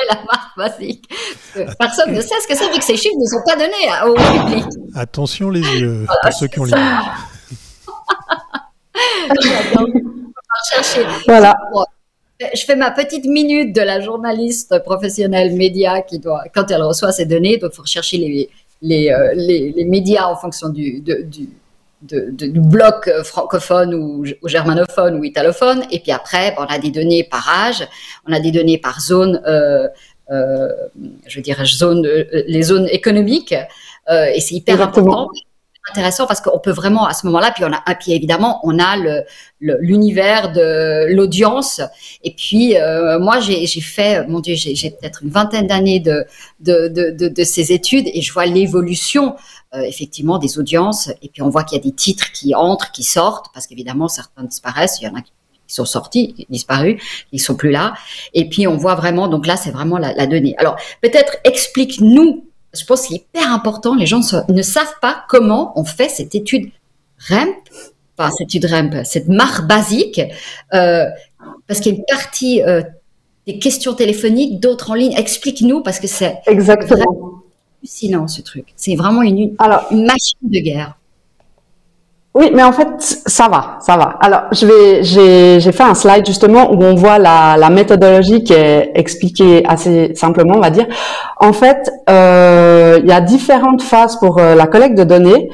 la 0.09 0.15
marque 0.25 0.57
basique. 0.57 1.09
Personne 1.79 2.13
ne 2.13 2.21
sait 2.21 2.35
ce 2.43 2.49
que 2.49 2.57
c'est 2.57 2.71
vu 2.73 2.79
que 2.79 2.85
ces 2.85 2.97
chiffres 2.97 3.17
ne 3.19 3.27
sont 3.27 3.43
pas 3.47 3.57
donnés 3.57 3.91
au 4.07 4.15
public. 4.15 4.65
Attention 4.95 5.51
les 5.51 5.61
yeux 5.61 6.07
pour 6.23 6.33
ceux 6.33 6.47
qui 6.49 6.61
ont 6.61 6.65
l'image. 6.65 7.05
voilà. 11.27 11.55
Je 12.55 12.65
fais 12.65 12.77
ma 12.77 12.91
petite 12.91 13.27
minute 13.27 13.75
de 13.75 13.81
la 13.81 14.01
journaliste 14.01 14.79
professionnelle 14.81 15.55
média 15.55 16.03
qui 16.03 16.19
doit, 16.19 16.45
quand 16.55 16.71
elle 16.71 16.83
reçoit 16.83 17.13
ces 17.13 17.27
données, 17.27 17.59
donc 17.59 17.71
il 17.73 17.77
faut 17.77 17.83
rechercher 17.83 18.19
les, 18.19 18.51
les, 18.83 19.11
euh, 19.11 19.33
les, 19.35 19.73
les, 19.73 19.85
médias 19.85 20.27
en 20.27 20.37
fonction 20.37 20.69
du, 20.69 21.01
du, 21.01 21.49
du 22.03 22.61
bloc 22.61 23.11
francophone 23.23 23.95
ou, 23.95 24.25
germanophone 24.47 25.19
ou 25.19 25.25
italophone. 25.25 25.85
Et 25.91 26.01
puis 26.01 26.13
après, 26.13 26.55
on 26.59 26.65
a 26.65 26.79
des 26.79 26.91
données 26.91 27.25
par 27.25 27.49
âge, 27.49 27.87
on 28.29 28.33
a 28.33 28.41
des 28.41 28.53
données 28.53 28.79
par 28.79 29.01
zone, 29.01 29.43
euh, 29.47 29.89
euh, 30.31 30.69
je 31.27 31.41
dirais 31.41 31.65
zone, 31.65 32.07
euh, 32.07 32.25
les 32.47 32.63
zones 32.63 32.89
économiques. 32.89 33.55
Et 34.11 34.41
c'est 34.41 34.55
hyper 34.55 34.83
important 34.83 35.31
intéressant 35.91 36.27
parce 36.27 36.41
qu'on 36.41 36.59
peut 36.59 36.71
vraiment 36.71 37.07
à 37.07 37.13
ce 37.13 37.27
moment-là, 37.27 37.51
puis 37.53 37.65
on 37.65 37.73
a, 37.73 37.95
puis 37.95 38.13
évidemment 38.13 38.61
on 38.65 38.79
a 38.79 38.97
le 38.97 39.25
l'univers 39.61 40.53
de 40.53 41.13
l'audience. 41.15 41.81
Et 42.23 42.35
puis 42.35 42.77
euh, 42.77 43.19
moi 43.19 43.41
j'ai 43.41 43.67
fait, 43.81 44.27
mon 44.27 44.41
Dieu, 44.41 44.55
j'ai 44.57 44.91
peut-être 44.91 45.23
une 45.23 45.31
vingtaine 45.31 45.67
d'années 45.67 46.01
de 46.01 46.25
de, 46.61 46.89
de, 46.89 47.29
de 47.29 47.45
ces 47.45 47.73
études 47.73 48.07
et 48.13 48.23
je 48.23 48.33
vois 48.33 48.47
l'évolution 48.47 49.37
euh, 49.75 49.81
effectivement 49.83 50.39
des 50.39 50.59
audiences. 50.59 51.11
Et 51.23 51.29
puis 51.29 51.43
on 51.43 51.49
voit 51.51 51.65
qu'il 51.65 51.77
y 51.79 51.81
a 51.81 51.85
des 51.85 51.95
titres 51.95 52.33
qui 52.33 52.55
entrent, 52.55 52.91
qui 52.93 53.03
sortent, 53.03 53.47
parce 53.53 53.67
qu'évidemment 53.67 54.09
certains 54.09 54.45
disparaissent. 54.45 54.99
Il 55.01 55.05
y 55.05 55.09
en 55.09 55.15
a 55.15 55.21
qui 55.21 55.75
sont 55.75 55.87
sortis, 55.87 56.47
disparus, 56.51 57.03
ils 57.33 57.41
sont 57.41 57.57
plus 57.57 57.71
là. 57.71 57.95
Et 58.35 58.49
puis 58.49 58.67
on 58.67 58.77
voit 58.77 58.95
vraiment, 58.95 59.29
donc 59.29 59.47
là 59.47 59.57
c'est 59.57 59.71
vraiment 59.71 59.99
la, 59.99 60.13
la 60.15 60.27
donnée. 60.27 60.55
Alors 60.59 60.77
peut-être 61.03 61.37
explique-nous 61.45 62.45
je 62.79 62.85
pense 62.85 63.07
qu'il 63.07 63.17
est 63.17 63.21
hyper 63.21 63.53
important. 63.53 63.95
Les 63.95 64.07
gens 64.07 64.21
ne 64.49 64.63
savent 64.63 64.95
pas 65.01 65.25
comment 65.29 65.73
on 65.77 65.85
fait 65.85 66.09
cette 66.09 66.35
étude 66.35 66.71
REMP, 67.29 67.55
enfin 68.17 68.31
cette 68.31 68.49
étude 68.49 68.65
REMP, 68.67 69.05
cette 69.05 69.29
marque 69.29 69.67
basique, 69.67 70.21
euh, 70.73 71.07
parce 71.67 71.81
qu'il 71.81 71.93
y 71.93 71.95
a 71.97 71.99
une 71.99 72.05
partie 72.07 72.63
euh, 72.63 72.83
des 73.47 73.59
questions 73.59 73.95
téléphoniques, 73.95 74.61
d'autres 74.61 74.91
en 74.91 74.95
ligne. 74.95 75.15
Explique-nous 75.17 75.83
parce 75.83 76.01
que 76.01 76.07
c'est 76.07 76.41
exactement 76.47 77.43
hallucinant 77.81 78.29
ce 78.29 78.43
truc. 78.43 78.73
C'est 78.77 78.97
vraiment 78.97 79.23
une, 79.23 79.55
Alors, 79.59 79.87
une 79.91 80.05
machine 80.05 80.39
de 80.43 80.59
guerre. 80.59 80.97
Oui, 82.35 82.51
mais 82.53 82.65
en 82.65 82.73
fait, 82.73 82.89
ça 82.99 83.49
va, 83.49 83.79
ça 83.81 83.97
va. 83.97 84.17
Alors, 84.21 84.43
je 84.51 84.67
vais, 84.67 85.05
j'ai, 85.05 85.61
j'ai 85.61 85.71
fait 85.71 85.85
un 85.85 85.95
slide 85.95 86.27
justement 86.27 86.73
où 86.73 86.83
on 86.83 86.97
voit 86.97 87.19
la, 87.21 87.57
la 87.57 87.71
méthodologie 87.71 88.43
qui 88.43 88.53
est 88.55 88.91
expliquée 88.97 89.63
assez 89.69 90.17
simplement, 90.17 90.55
on 90.57 90.61
va 90.61 90.71
dire. 90.71 90.87
En 91.39 91.53
fait, 91.53 91.93
euh, 92.11 92.99
il 93.01 93.09
y 93.09 93.13
a 93.13 93.21
différentes 93.21 93.83
phases 93.83 94.17
pour 94.19 94.39
euh, 94.39 94.57
la 94.57 94.67
collecte 94.67 94.99
de 94.99 95.05
données. 95.05 95.49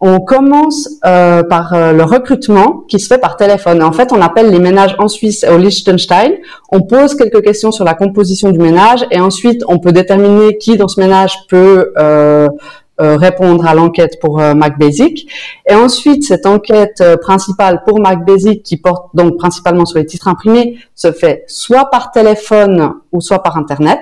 On 0.00 0.20
commence 0.20 0.88
euh, 1.06 1.42
par 1.42 1.72
euh, 1.72 1.92
le 1.92 2.04
recrutement 2.04 2.84
qui 2.88 3.00
se 3.00 3.08
fait 3.08 3.18
par 3.18 3.36
téléphone. 3.36 3.82
En 3.82 3.92
fait, 3.92 4.12
on 4.12 4.20
appelle 4.20 4.50
les 4.50 4.60
ménages 4.60 4.94
en 4.98 5.08
Suisse 5.08 5.42
et 5.42 5.48
au 5.48 5.58
Liechtenstein. 5.58 6.34
On 6.70 6.82
pose 6.82 7.16
quelques 7.16 7.42
questions 7.42 7.72
sur 7.72 7.84
la 7.84 7.94
composition 7.94 8.50
du 8.50 8.58
ménage 8.58 9.04
et 9.10 9.18
ensuite 9.18 9.64
on 9.66 9.78
peut 9.78 9.92
déterminer 9.92 10.56
qui 10.58 10.76
dans 10.76 10.86
ce 10.86 11.00
ménage 11.00 11.34
peut 11.48 11.92
euh, 11.98 12.48
répondre 12.98 13.66
à 13.66 13.74
l'enquête 13.74 14.18
pour 14.20 14.40
euh, 14.40 14.54
MacBasic. 14.54 15.30
Et 15.68 15.74
ensuite, 15.74 16.24
cette 16.24 16.46
enquête 16.46 17.00
euh, 17.00 17.16
principale 17.16 17.82
pour 17.86 18.00
MacBasic, 18.00 18.62
qui 18.62 18.76
porte 18.76 19.14
donc 19.14 19.36
principalement 19.36 19.86
sur 19.86 19.98
les 19.98 20.06
titres 20.06 20.28
imprimés, 20.28 20.78
se 20.94 21.12
fait 21.12 21.44
soit 21.46 21.90
par 21.90 22.10
téléphone 22.10 22.94
ou 23.12 23.20
soit 23.20 23.42
par 23.42 23.56
Internet. 23.56 24.00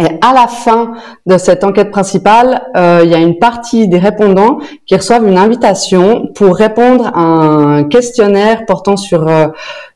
Et 0.00 0.06
à 0.22 0.32
la 0.32 0.48
fin 0.48 0.94
de 1.26 1.36
cette 1.36 1.64
enquête 1.64 1.90
principale, 1.90 2.62
il 2.74 3.10
y 3.10 3.14
a 3.14 3.18
une 3.18 3.38
partie 3.38 3.88
des 3.88 3.98
répondants 3.98 4.58
qui 4.86 4.96
reçoivent 4.96 5.28
une 5.28 5.36
invitation 5.36 6.28
pour 6.34 6.56
répondre 6.56 7.10
à 7.14 7.20
un 7.20 7.84
questionnaire 7.84 8.64
portant 8.66 8.96
sur 8.96 9.30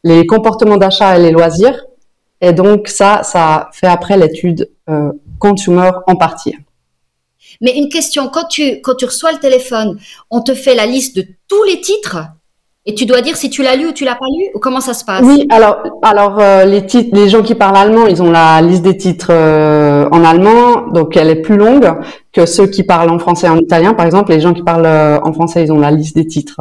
les 0.04 0.26
comportements 0.26 0.76
d'achat 0.76 1.18
et 1.18 1.22
les 1.22 1.30
loisirs. 1.30 1.86
Et 2.42 2.52
donc 2.52 2.88
ça, 2.88 3.22
ça 3.22 3.70
fait 3.72 3.86
après 3.86 4.18
l'étude 4.18 4.68
consumer 5.38 5.90
en 6.06 6.14
partie. 6.14 6.54
Mais 7.60 7.76
une 7.76 7.88
question, 7.88 8.28
quand 8.28 8.46
tu, 8.48 8.80
quand 8.82 8.94
tu 8.94 9.04
reçois 9.04 9.32
le 9.32 9.38
téléphone, 9.38 9.98
on 10.30 10.42
te 10.42 10.54
fait 10.54 10.74
la 10.74 10.86
liste 10.86 11.16
de 11.16 11.26
tous 11.48 11.62
les 11.64 11.80
titres 11.80 12.18
et 12.88 12.94
tu 12.94 13.04
dois 13.04 13.20
dire 13.20 13.36
si 13.36 13.50
tu 13.50 13.64
l'as 13.64 13.74
lu 13.74 13.88
ou 13.88 13.92
tu 13.92 14.04
l'as 14.04 14.14
pas 14.14 14.26
lu 14.26 14.44
ou 14.54 14.60
comment 14.60 14.80
ça 14.80 14.94
se 14.94 15.04
passe? 15.04 15.22
Oui, 15.24 15.46
alors 15.50 15.78
alors 16.02 16.38
euh, 16.38 16.64
les 16.64 16.86
les 17.12 17.28
gens 17.28 17.42
qui 17.42 17.56
parlent 17.56 17.76
allemand, 17.76 18.06
ils 18.06 18.22
ont 18.22 18.30
la 18.30 18.62
liste 18.62 18.82
des 18.82 18.96
titres 18.96 19.30
euh, 19.30 20.08
en 20.12 20.24
allemand, 20.24 20.86
donc 20.92 21.16
elle 21.16 21.28
est 21.28 21.42
plus 21.42 21.56
longue 21.56 21.92
que 22.32 22.46
ceux 22.46 22.68
qui 22.68 22.84
parlent 22.84 23.10
en 23.10 23.18
français 23.18 23.48
et 23.48 23.50
en 23.50 23.58
italien. 23.58 23.92
Par 23.92 24.06
exemple, 24.06 24.30
les 24.30 24.40
gens 24.40 24.54
qui 24.54 24.62
parlent 24.62 24.86
euh, 24.86 25.18
en 25.20 25.32
français, 25.32 25.64
ils 25.64 25.72
ont 25.72 25.80
la 25.80 25.90
liste 25.90 26.14
des 26.14 26.28
titres 26.28 26.60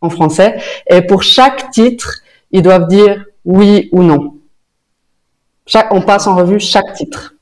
en 0.00 0.08
français. 0.08 0.58
Et 0.88 1.02
pour 1.02 1.22
chaque 1.22 1.70
titre, 1.70 2.20
ils 2.52 2.62
doivent 2.62 2.88
dire 2.88 3.22
oui 3.44 3.90
ou 3.92 4.02
non. 4.02 4.36
On 5.90 6.00
passe 6.00 6.26
en 6.26 6.36
revue 6.36 6.58
chaque 6.58 6.94
titre. 6.94 7.34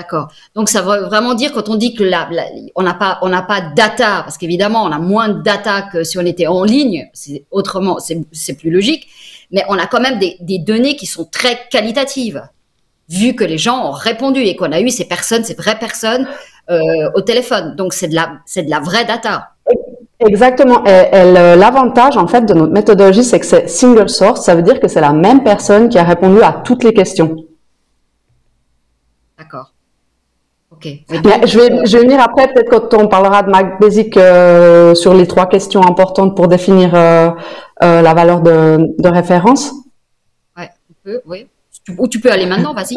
D'accord. 0.00 0.28
Donc 0.54 0.70
ça 0.70 0.80
veut 0.80 1.02
vraiment 1.02 1.34
dire 1.34 1.52
quand 1.52 1.68
on 1.68 1.74
dit 1.74 1.94
que 1.94 2.02
la, 2.02 2.26
on 2.74 2.82
n'a 2.82 2.94
pas 2.94 3.18
on 3.20 3.28
n'a 3.28 3.42
pas 3.42 3.60
data 3.60 4.22
parce 4.22 4.38
qu'évidemment 4.38 4.82
on 4.82 4.90
a 4.92 4.98
moins 4.98 5.28
de 5.28 5.42
data 5.42 5.82
que 5.92 6.04
si 6.04 6.16
on 6.16 6.22
était 6.22 6.46
en 6.46 6.64
ligne, 6.64 7.10
c'est 7.12 7.44
autrement 7.50 7.98
c'est 7.98 8.54
plus 8.54 8.70
logique, 8.70 9.08
mais 9.50 9.62
on 9.68 9.74
a 9.74 9.86
quand 9.86 10.00
même 10.00 10.18
des, 10.18 10.38
des, 10.40 10.58
données 10.58 10.96
qui 10.96 11.04
sont 11.04 11.26
très 11.26 11.68
qualitatives 11.70 12.42
vu 13.10 13.34
que 13.34 13.44
les 13.44 13.58
gens 13.58 13.90
ont 13.90 13.90
répondu 13.90 14.40
et 14.40 14.56
qu'on 14.56 14.72
a 14.72 14.80
eu 14.80 14.88
ces 14.88 15.04
personnes, 15.04 15.44
ces 15.44 15.52
vraies 15.52 15.78
personnes 15.78 16.26
euh, 16.70 16.78
au 17.14 17.20
téléphone. 17.20 17.76
Donc 17.76 17.92
c'est 17.92 18.08
de 18.08 18.14
la 18.14 18.38
c'est 18.46 18.62
de 18.62 18.70
la 18.70 18.80
vraie 18.80 19.04
data. 19.04 19.50
Exactement. 20.18 20.82
L'avantage 20.82 22.16
en 22.16 22.26
fait 22.26 22.46
de 22.46 22.54
notre 22.54 22.72
méthodologie, 22.72 23.22
c'est 23.22 23.38
que 23.38 23.44
c'est 23.44 23.68
single 23.68 24.08
source. 24.08 24.46
Ça 24.46 24.54
veut 24.54 24.62
dire 24.62 24.80
que 24.80 24.88
c'est 24.88 25.02
la 25.02 25.12
même 25.12 25.42
personne 25.42 25.90
qui 25.90 25.98
a 25.98 26.04
répondu 26.04 26.40
à 26.40 26.52
toutes 26.64 26.84
les 26.84 26.94
questions. 26.94 27.36
D'accord 29.40 29.72
je, 30.82 31.58
vais, 31.58 31.86
je 31.86 31.96
vais 31.96 32.02
venir 32.04 32.20
après, 32.20 32.52
peut-être 32.52 32.70
quand 32.70 32.94
on 32.94 33.08
parlera 33.08 33.42
de 33.42 33.50
Mac 33.50 33.80
Basic 33.80 34.16
euh, 34.16 34.94
sur 34.94 35.14
les 35.14 35.26
trois 35.26 35.46
questions 35.46 35.82
importantes 35.82 36.36
pour 36.36 36.48
définir 36.48 36.94
euh, 36.94 37.30
euh, 37.82 38.02
la 38.02 38.14
valeur 38.14 38.40
de, 38.40 38.78
de 38.98 39.08
référence. 39.08 39.72
Ouais, 40.56 40.70
oui. 41.26 41.46
Ou 41.98 42.08
tu 42.08 42.20
peux 42.20 42.30
aller 42.30 42.46
maintenant, 42.46 42.74
vas-y. 42.74 42.94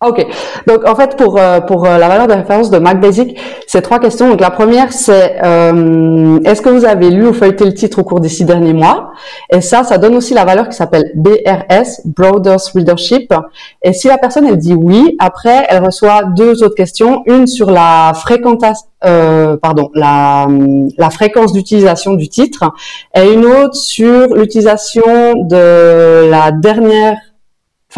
Ok. 0.00 0.24
Donc 0.68 0.86
en 0.86 0.94
fait 0.94 1.16
pour 1.16 1.38
euh, 1.38 1.60
pour 1.60 1.84
euh, 1.84 1.98
la 1.98 2.06
valeur 2.06 2.28
de 2.28 2.32
référence 2.32 2.70
de 2.70 2.78
MacBasic, 2.78 3.36
c'est 3.66 3.82
trois 3.82 3.98
questions. 3.98 4.30
Donc 4.30 4.40
la 4.40 4.50
première 4.50 4.92
c'est 4.92 5.38
euh, 5.42 6.38
est-ce 6.44 6.62
que 6.62 6.68
vous 6.68 6.84
avez 6.84 7.10
lu 7.10 7.26
ou 7.26 7.32
feuilleté 7.32 7.64
le 7.64 7.74
titre 7.74 7.98
au 7.98 8.04
cours 8.04 8.20
des 8.20 8.28
six 8.28 8.44
derniers 8.44 8.74
mois? 8.74 9.10
Et 9.50 9.60
ça, 9.60 9.82
ça 9.82 9.98
donne 9.98 10.14
aussi 10.14 10.34
la 10.34 10.44
valeur 10.44 10.68
qui 10.68 10.76
s'appelle 10.76 11.10
BRS, 11.16 12.02
Broaders 12.04 12.60
Readership. 12.74 13.34
Et 13.82 13.92
si 13.92 14.06
la 14.06 14.18
personne 14.18 14.46
elle 14.46 14.58
dit 14.58 14.74
oui, 14.74 15.16
après 15.18 15.66
elle 15.68 15.84
reçoit 15.84 16.22
deux 16.36 16.62
autres 16.62 16.76
questions, 16.76 17.22
une 17.26 17.48
sur 17.48 17.68
la 17.68 18.12
fréquentation 18.14 18.86
euh, 19.04 19.56
pardon, 19.56 19.90
la, 19.94 20.48
la 20.96 21.10
fréquence 21.10 21.52
d'utilisation 21.52 22.14
du 22.14 22.28
titre 22.28 22.72
et 23.14 23.32
une 23.32 23.44
autre 23.44 23.74
sur 23.74 24.34
l'utilisation 24.34 25.34
de 25.44 26.28
la 26.28 26.50
dernière 26.50 27.16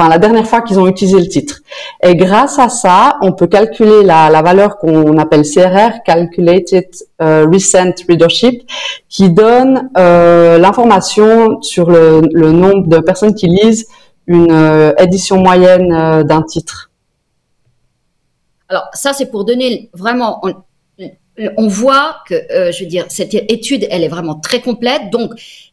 enfin 0.00 0.08
la 0.08 0.18
dernière 0.18 0.46
fois 0.46 0.62
qu'ils 0.62 0.78
ont 0.78 0.86
utilisé 0.86 1.18
le 1.18 1.28
titre. 1.28 1.60
Et 2.02 2.16
grâce 2.16 2.58
à 2.58 2.68
ça, 2.68 3.18
on 3.20 3.32
peut 3.32 3.46
calculer 3.46 4.02
la, 4.02 4.42
valeur 4.42 4.78
qu'on 4.78 5.18
appelle 5.18 5.42
CRR, 5.42 6.02
Calculated 6.04 6.86
euh, 7.20 7.46
Recent 7.52 7.94
Readership, 8.08 8.62
qui 9.08 9.30
donne 9.30 9.90
euh, 9.96 10.58
l'information 10.58 11.60
sur 11.60 11.90
le, 11.90 12.20
nombre 12.52 12.88
de 12.88 12.98
personnes 12.98 13.34
qui 13.34 13.48
lisent 13.48 13.86
une 14.26 14.50
euh, 14.50 14.92
édition 14.98 15.38
moyenne 15.38 16.22
d'un 16.24 16.42
titre. 16.42 16.90
Alors 18.68 18.84
ça, 18.94 19.12
c'est 19.12 19.26
pour 19.26 19.44
donner 19.44 19.90
vraiment. 19.92 20.40
On, 20.42 20.54
on 21.56 21.68
voit 21.68 22.16
que, 22.28 22.34
je 22.70 22.84
veux 22.84 22.88
dire, 22.88 23.06
cette 23.08 23.34
étude, 23.34 23.86
elle 23.90 24.04
est 24.04 24.08
vraiment 24.08 24.34
très 24.34 24.60
complète, 24.60 25.10
donc 25.10 25.32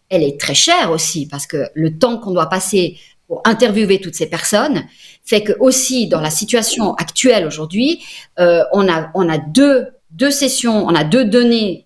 elle 0.10 0.24
est 0.24 0.40
très 0.40 0.54
chère 0.54 0.92
aussi 0.92 1.28
parce 1.28 1.46
que 1.46 1.68
le 1.74 1.98
temps 1.98 2.18
qu'on 2.18 2.32
doit 2.32 2.48
passer 2.48 2.98
pour 3.28 3.42
interviewer 3.46 4.00
toutes 4.00 4.16
ces 4.16 4.30
personnes, 4.30 4.86
fait 5.24 5.44
que 5.44 5.54
aussi 5.60 6.08
dans 6.08 6.22
la 6.22 6.30
situation 6.30 6.94
actuelle 6.96 7.46
aujourd'hui, 7.46 8.04
euh, 8.40 8.64
on 8.72 8.88
a 8.90 9.10
on 9.14 9.28
a 9.30 9.38
deux 9.38 9.88
deux 10.12 10.32
sessions, 10.32 10.86
on 10.86 10.96
a 10.96 11.04
deux 11.04 11.26
données 11.26 11.86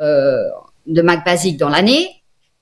de 0.00 1.00
Mac 1.00 1.24
Basic 1.24 1.56
dans 1.56 1.68
l'année. 1.68 2.08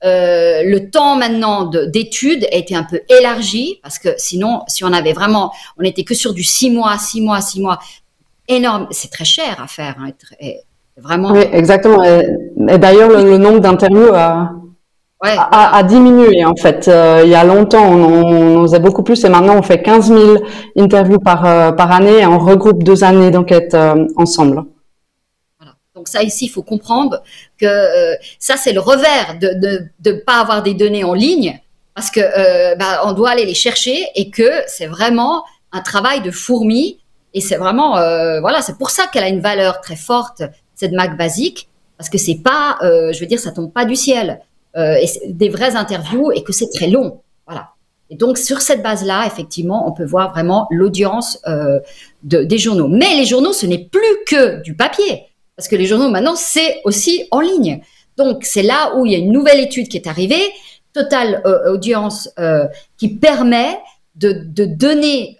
le 0.02 0.78
temps 0.90 1.16
maintenant 1.16 1.64
d'études 1.64 2.46
a 2.52 2.56
été 2.56 2.74
un 2.74 2.84
peu 2.84 3.00
élargi 3.08 3.80
parce 3.82 3.98
que 3.98 4.10
sinon, 4.18 4.60
si 4.68 4.84
on 4.84 4.92
avait 4.92 5.14
vraiment, 5.14 5.50
on 5.78 5.84
était 5.84 6.04
que 6.04 6.14
sur 6.14 6.34
du 6.34 6.44
six 6.44 6.68
mois, 6.70 6.98
six 6.98 7.22
mois, 7.22 7.40
six 7.40 7.62
mois, 7.62 7.78
énorme. 8.50 8.88
C'est 8.90 9.10
très 9.10 9.24
cher 9.24 9.60
à 9.62 9.66
faire. 9.66 9.96
Hein, 10.00 10.10
vraiment. 10.96 11.32
Oui, 11.32 11.44
exactement. 11.52 12.02
Et, 12.04 12.78
d'ailleurs, 12.78 13.10
le, 13.10 13.38
nombre 13.38 13.60
d'interviews 13.60 14.12
a, 14.14 14.52
a, 15.22 15.82
diminué 15.82 16.44
en 16.44 16.56
fait. 16.56 16.88
Euh, 16.88 17.22
il 17.24 17.30
y 17.30 17.34
a 17.34 17.44
longtemps, 17.44 17.84
on, 17.84 18.58
on, 18.58 18.62
faisait 18.62 18.78
beaucoup 18.78 19.02
plus 19.02 19.22
et 19.24 19.28
maintenant 19.28 19.58
on 19.58 19.62
fait 19.62 19.82
15 19.82 20.08
000 20.08 20.38
interviews 20.78 21.18
par, 21.18 21.44
euh, 21.44 21.72
par 21.72 21.92
année 21.92 22.20
et 22.20 22.26
on 22.26 22.38
regroupe 22.38 22.82
deux 22.82 23.04
années 23.04 23.30
d'enquête 23.30 23.74
euh, 23.74 24.06
ensemble. 24.16 24.64
Voilà. 25.58 25.74
Donc 25.94 26.08
ça 26.08 26.22
ici, 26.22 26.46
il 26.46 26.48
faut 26.48 26.62
comprendre 26.62 27.22
que 27.60 27.66
ça 28.38 28.56
c'est 28.56 28.72
le 28.72 28.80
revers 28.80 29.38
de 29.40 29.48
ne 29.48 30.12
de, 30.12 30.18
pas 30.18 30.40
avoir 30.40 30.62
des 30.62 30.74
données 30.74 31.04
en 31.04 31.14
ligne 31.14 31.60
parce 31.94 32.10
que 32.10 32.20
bah, 32.78 33.02
on 33.04 33.12
doit 33.12 33.30
aller 33.30 33.44
les 33.44 33.54
chercher 33.54 34.06
et 34.14 34.30
que 34.30 34.50
c'est 34.66 34.86
vraiment 34.86 35.44
un 35.72 35.82
travail 35.82 36.22
de 36.22 36.30
fourmi 36.30 37.00
et 37.34 37.40
c'est 37.40 37.56
vraiment, 37.56 37.96
euh, 37.96 38.40
voilà, 38.40 38.60
c'est 38.60 38.76
pour 38.76 38.90
ça 38.90 39.06
qu'elle 39.06 39.24
a 39.24 39.28
une 39.28 39.40
valeur 39.40 39.80
très 39.80 39.96
forte, 39.96 40.42
cette 40.74 40.92
Mac 40.92 41.16
basique, 41.16 41.68
parce 41.96 42.10
que 42.10 42.18
c'est 42.18 42.40
pas, 42.42 42.78
euh, 42.82 43.12
je 43.12 43.20
veux 43.20 43.26
dire, 43.26 43.38
ça 43.38 43.52
tombe 43.52 43.72
pas 43.72 43.84
du 43.84 43.94
ciel, 43.94 44.30
euh, 44.30 44.44
et 44.76 45.06
des 45.26 45.48
vraies 45.48 45.76
interviews 45.76 46.30
et 46.32 46.42
que 46.42 46.52
c'est 46.52 46.70
très 46.70 46.88
long, 46.88 47.20
voilà. 47.46 47.70
Et 48.10 48.16
donc 48.16 48.38
sur 48.38 48.60
cette 48.60 48.82
base-là, 48.82 49.24
effectivement, 49.26 49.88
on 49.88 49.92
peut 49.92 50.04
voir 50.04 50.32
vraiment 50.32 50.66
l'audience 50.70 51.38
euh, 51.46 51.78
de, 52.24 52.42
des 52.42 52.58
journaux. 52.58 52.88
Mais 52.88 53.14
les 53.14 53.24
journaux, 53.24 53.52
ce 53.52 53.66
n'est 53.66 53.84
plus 53.84 54.24
que 54.26 54.60
du 54.62 54.74
papier, 54.74 55.26
parce 55.56 55.68
que 55.68 55.76
les 55.76 55.86
journaux 55.86 56.10
maintenant, 56.10 56.34
c'est 56.34 56.80
aussi 56.84 57.26
en 57.30 57.40
ligne. 57.40 57.80
Donc 58.16 58.44
c'est 58.44 58.64
là 58.64 58.96
où 58.96 59.06
il 59.06 59.12
y 59.12 59.14
a 59.14 59.18
une 59.18 59.32
nouvelle 59.32 59.60
étude 59.60 59.88
qui 59.88 59.96
est 59.96 60.08
arrivée, 60.08 60.42
Total 60.92 61.40
euh, 61.46 61.72
Audience, 61.72 62.28
euh, 62.40 62.66
qui 62.98 63.14
permet 63.14 63.78
de, 64.16 64.32
de 64.32 64.64
donner 64.64 65.38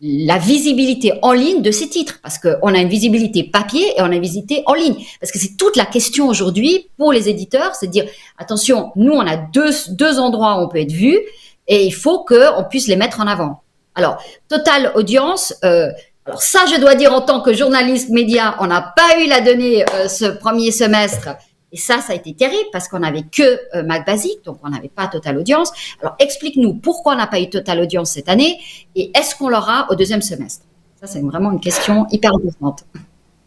la 0.00 0.36
visibilité 0.36 1.14
en 1.22 1.32
ligne 1.32 1.62
de 1.62 1.70
ces 1.70 1.88
titres, 1.88 2.18
parce 2.22 2.38
qu'on 2.38 2.74
a 2.74 2.78
une 2.78 2.88
visibilité 2.88 3.44
papier 3.44 3.94
et 3.96 4.02
on 4.02 4.10
a 4.10 4.14
une 4.14 4.20
visibilité 4.20 4.62
en 4.66 4.74
ligne. 4.74 4.96
Parce 5.20 5.32
que 5.32 5.38
c'est 5.38 5.56
toute 5.56 5.76
la 5.76 5.86
question 5.86 6.28
aujourd'hui 6.28 6.90
pour 6.98 7.12
les 7.12 7.28
éditeurs, 7.28 7.74
c'est 7.74 7.86
de 7.86 7.92
dire, 7.92 8.06
attention, 8.36 8.92
nous, 8.96 9.12
on 9.12 9.26
a 9.26 9.36
deux, 9.36 9.70
deux 9.90 10.18
endroits 10.18 10.58
où 10.58 10.64
on 10.64 10.68
peut 10.68 10.80
être 10.80 10.92
vu, 10.92 11.18
et 11.66 11.86
il 11.86 11.92
faut 11.92 12.24
qu'on 12.24 12.64
puisse 12.68 12.88
les 12.88 12.96
mettre 12.96 13.20
en 13.20 13.26
avant. 13.26 13.62
Alors, 13.94 14.22
Total 14.48 14.92
Audience, 14.94 15.54
euh, 15.64 15.88
alors 16.26 16.42
ça, 16.42 16.60
je 16.66 16.78
dois 16.78 16.94
dire 16.94 17.14
en 17.14 17.22
tant 17.22 17.40
que 17.40 17.54
journaliste 17.54 18.10
média, 18.10 18.56
on 18.60 18.66
n'a 18.66 18.92
pas 18.94 19.20
eu 19.20 19.28
la 19.28 19.40
donnée 19.40 19.84
euh, 19.94 20.08
ce 20.08 20.26
premier 20.26 20.72
semestre 20.72 21.30
et 21.76 21.78
ça, 21.78 22.00
ça 22.00 22.14
a 22.14 22.16
été 22.16 22.32
terrible 22.32 22.68
parce 22.72 22.88
qu'on 22.88 23.00
n'avait 23.00 23.24
que 23.30 23.42
euh, 23.42 23.82
Mac 23.84 24.06
Basic, 24.06 24.42
donc 24.46 24.56
on 24.62 24.70
n'avait 24.70 24.88
pas 24.88 25.08
Total 25.08 25.36
Audience. 25.36 25.70
Alors 26.00 26.16
explique-nous 26.18 26.72
pourquoi 26.72 27.12
on 27.12 27.16
n'a 27.16 27.26
pas 27.26 27.38
eu 27.38 27.50
Total 27.50 27.78
Audience 27.80 28.12
cette 28.12 28.30
année 28.30 28.58
et 28.94 29.10
est-ce 29.14 29.36
qu'on 29.36 29.50
l'aura 29.50 29.86
au 29.90 29.94
deuxième 29.94 30.22
semestre? 30.22 30.64
Ça, 30.98 31.06
c'est 31.06 31.20
vraiment 31.20 31.52
une 31.52 31.60
question 31.60 32.06
hyper 32.10 32.30
importante. 32.34 32.86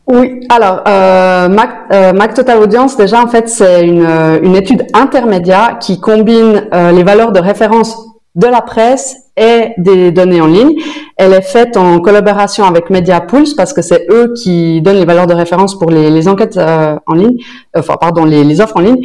Oui, 0.06 0.46
alors 0.50 0.84
euh, 0.88 1.50
Mac, 1.50 1.88
euh, 1.92 2.34
Total 2.36 2.60
Audience, 2.60 2.98
déjà 2.98 3.20
en 3.20 3.28
fait, 3.28 3.50
c'est 3.50 3.84
une, 3.84 4.06
euh, 4.06 4.40
une 4.44 4.56
étude 4.56 4.86
intermédiaire 4.94 5.80
qui 5.80 6.00
combine 6.00 6.68
euh, 6.72 6.92
les 6.92 7.04
valeurs 7.04 7.32
de 7.32 7.40
référence 7.40 7.98
de 8.36 8.46
la 8.46 8.62
presse 8.62 9.29
et 9.40 9.74
des 9.78 10.12
données 10.12 10.42
en 10.42 10.48
ligne. 10.48 10.76
Elle 11.16 11.34
est 11.34 11.42
faite 11.42 11.78
en 11.78 12.00
collaboration 12.00 12.66
avec 12.66 12.90
MediaPulse 12.90 13.54
parce 13.54 13.74
que 13.74 13.82
c'est 13.82 14.06
eux 14.10 14.34
qui 14.36 14.82
donnent 14.82 14.98
les 14.98 15.06
valeurs 15.06 15.28
de 15.28 15.34
référence 15.34 15.78
pour 15.78 15.90
les, 15.90 16.28
enquêtes 16.28 16.58
euh, 16.58 16.98
en 17.08 17.14
ligne, 17.14 17.38
enfin 17.76 17.96
pardon, 18.00 18.26
les, 18.26 18.44
les, 18.44 18.62
offres 18.62 18.78
en 18.78 18.82
ligne. 18.82 19.04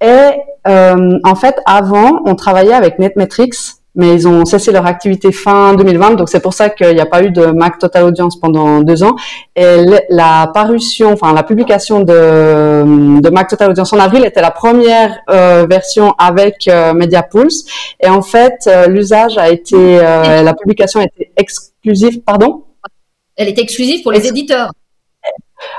Et 0.00 0.30
euh, 0.68 1.18
en 1.24 1.34
fait, 1.34 1.56
avant, 1.64 2.20
on 2.24 2.34
travaillait 2.34 2.74
avec 2.74 2.98
NetMetrics 2.98 3.54
mais 3.96 4.14
ils 4.14 4.28
ont 4.28 4.44
cessé 4.44 4.70
leur 4.70 4.86
activité 4.86 5.32
fin 5.32 5.74
2020, 5.74 6.14
donc 6.14 6.28
c'est 6.28 6.40
pour 6.40 6.54
ça 6.54 6.68
qu'il 6.68 6.94
n'y 6.94 7.00
a 7.00 7.06
pas 7.06 7.22
eu 7.22 7.30
de 7.30 7.46
Mac 7.46 7.78
Total 7.78 8.04
Audience 8.04 8.38
pendant 8.38 8.82
deux 8.82 9.02
ans. 9.02 9.16
Et 9.56 9.84
la 10.10 10.50
parution, 10.52 11.12
enfin 11.12 11.32
la 11.32 11.42
publication 11.42 12.00
de, 12.00 13.20
de 13.20 13.30
Mac 13.30 13.48
Total 13.48 13.70
Audience 13.70 13.92
en 13.92 13.98
avril 13.98 14.24
était 14.24 14.42
la 14.42 14.50
première 14.50 15.16
euh, 15.30 15.66
version 15.68 16.14
avec 16.18 16.68
euh, 16.68 16.92
MediaPulse. 16.92 17.64
Et 18.00 18.08
en 18.08 18.22
fait, 18.22 18.58
euh, 18.66 18.86
l'usage 18.86 19.38
a 19.38 19.48
été, 19.50 19.76
euh, 19.76 20.42
la 20.42 20.54
publication 20.54 21.00
a 21.00 21.04
été 21.04 21.32
exclusive, 21.36 22.20
pardon? 22.20 22.64
Elle 23.36 23.48
était 23.48 23.62
exclusive 23.62 24.02
pour 24.02 24.12
les 24.12 24.26
éditeurs. 24.26 24.72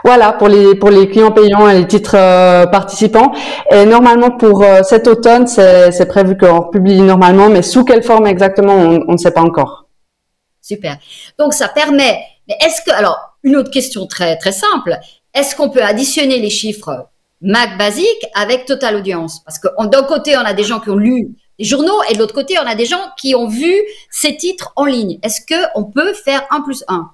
Voilà, 0.04 0.34
pour 0.34 0.48
les 0.48 0.76
pour 0.76 0.90
les 0.90 1.10
clients 1.10 1.32
payants 1.32 1.68
et 1.68 1.80
les 1.80 1.88
titres 1.88 2.16
euh, 2.16 2.66
participants. 2.68 3.32
Et 3.72 3.86
normalement 3.86 4.32
pour 4.32 4.64
euh, 4.64 4.84
cet 4.84 5.08
automne, 5.08 5.48
c'est 5.48 6.08
prévu 6.08 6.38
qu'on 6.38 6.64
publie 6.64 7.02
normalement, 7.02 7.50
mais 7.50 7.62
sous 7.62 7.84
quelle 7.84 8.04
forme 8.04 8.28
exactement, 8.28 8.74
on, 8.74 9.12
ne 9.12 9.18
sait 9.18 9.32
pas 9.32 9.42
encore. 9.42 9.88
Super. 10.62 10.98
Donc 11.40 11.54
ça 11.54 11.68
permet. 11.68 12.20
Mais 12.48 12.58
est-ce 12.66 12.82
que 12.86 12.92
alors 12.96 13.18
une 13.44 13.56
autre 13.56 13.72
question 13.72 14.08
très 14.08 14.38
très 14.38 14.52
simple, 14.52 14.98
est-ce 15.34 15.56
qu'on 15.56 15.70
peut 15.70 15.84
additionner 15.84 16.40
les 16.40 16.50
chiffres 16.50 17.08
Mac 17.42 17.78
basique 17.78 18.26
avec 18.36 18.66
Total 18.66 18.96
Audience? 18.96 19.42
Parce 19.44 19.60
que 19.60 19.68
d'un 19.88 20.04
côté 20.04 20.38
on 20.38 20.42
a 20.42 20.54
des 20.54 20.64
gens 20.64 20.80
qui 20.80 20.90
ont 20.90 20.96
lu 20.96 21.36
les 21.60 21.66
journaux 21.66 22.02
et 22.10 22.14
de 22.14 22.20
l'autre 22.20 22.34
côté 22.34 22.58
on 22.60 22.68
a 22.68 22.76
des 22.76 22.86
gens 22.86 23.02
qui 23.18 23.36
ont 23.36 23.48
vu 23.48 23.74
ces 24.10 24.38
titres 24.38 24.72
en 24.76 24.86
ligne. 24.86 25.20
Est-ce 25.24 25.42
que 25.42 25.56
on 25.76 25.86
peut 25.86 26.14
faire 26.14 26.44
un 26.52 26.62
plus 26.62 26.84
un? 26.88 27.12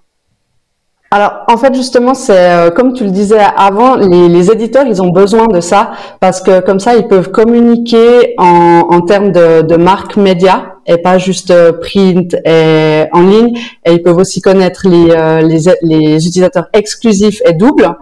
Alors, 1.13 1.43
en 1.47 1.57
fait, 1.57 1.75
justement, 1.75 2.15
c'est 2.15 2.51
euh, 2.51 2.71
comme 2.71 2.93
tu 2.93 3.03
le 3.03 3.11
disais 3.11 3.37
avant, 3.55 3.95
les, 3.95 4.27
les, 4.29 4.49
éditeurs, 4.49 4.87
ils 4.87 4.99
ont 4.99 5.11
besoin 5.11 5.45
de 5.45 5.59
ça 5.59 5.91
parce 6.19 6.41
que 6.41 6.59
comme 6.59 6.79
ça, 6.79 6.95
ils 6.95 7.07
peuvent 7.07 7.29
communiquer 7.29 8.33
en, 8.39 8.87
en 8.89 9.01
termes 9.01 9.31
de, 9.31 9.61
de 9.61 9.75
marque 9.75 10.17
média 10.17 10.77
et 10.87 10.97
pas 10.97 11.19
juste 11.19 11.51
euh, 11.51 11.71
print 11.71 12.35
et 12.45 13.03
en 13.11 13.21
ligne. 13.21 13.55
Et 13.85 13.93
ils 13.93 14.01
peuvent 14.01 14.17
aussi 14.17 14.41
connaître 14.41 14.87
les, 14.89 15.11
euh, 15.11 15.41
les, 15.41 15.59
les 15.83 16.27
utilisateurs 16.27 16.65
exclusifs 16.73 17.43
et 17.45 17.53
doubles. 17.53 17.95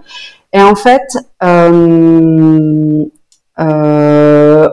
Et 0.53 0.61
en 0.61 0.75
fait, 0.75 1.03
euh, 1.43 3.03
euh, 3.59 4.69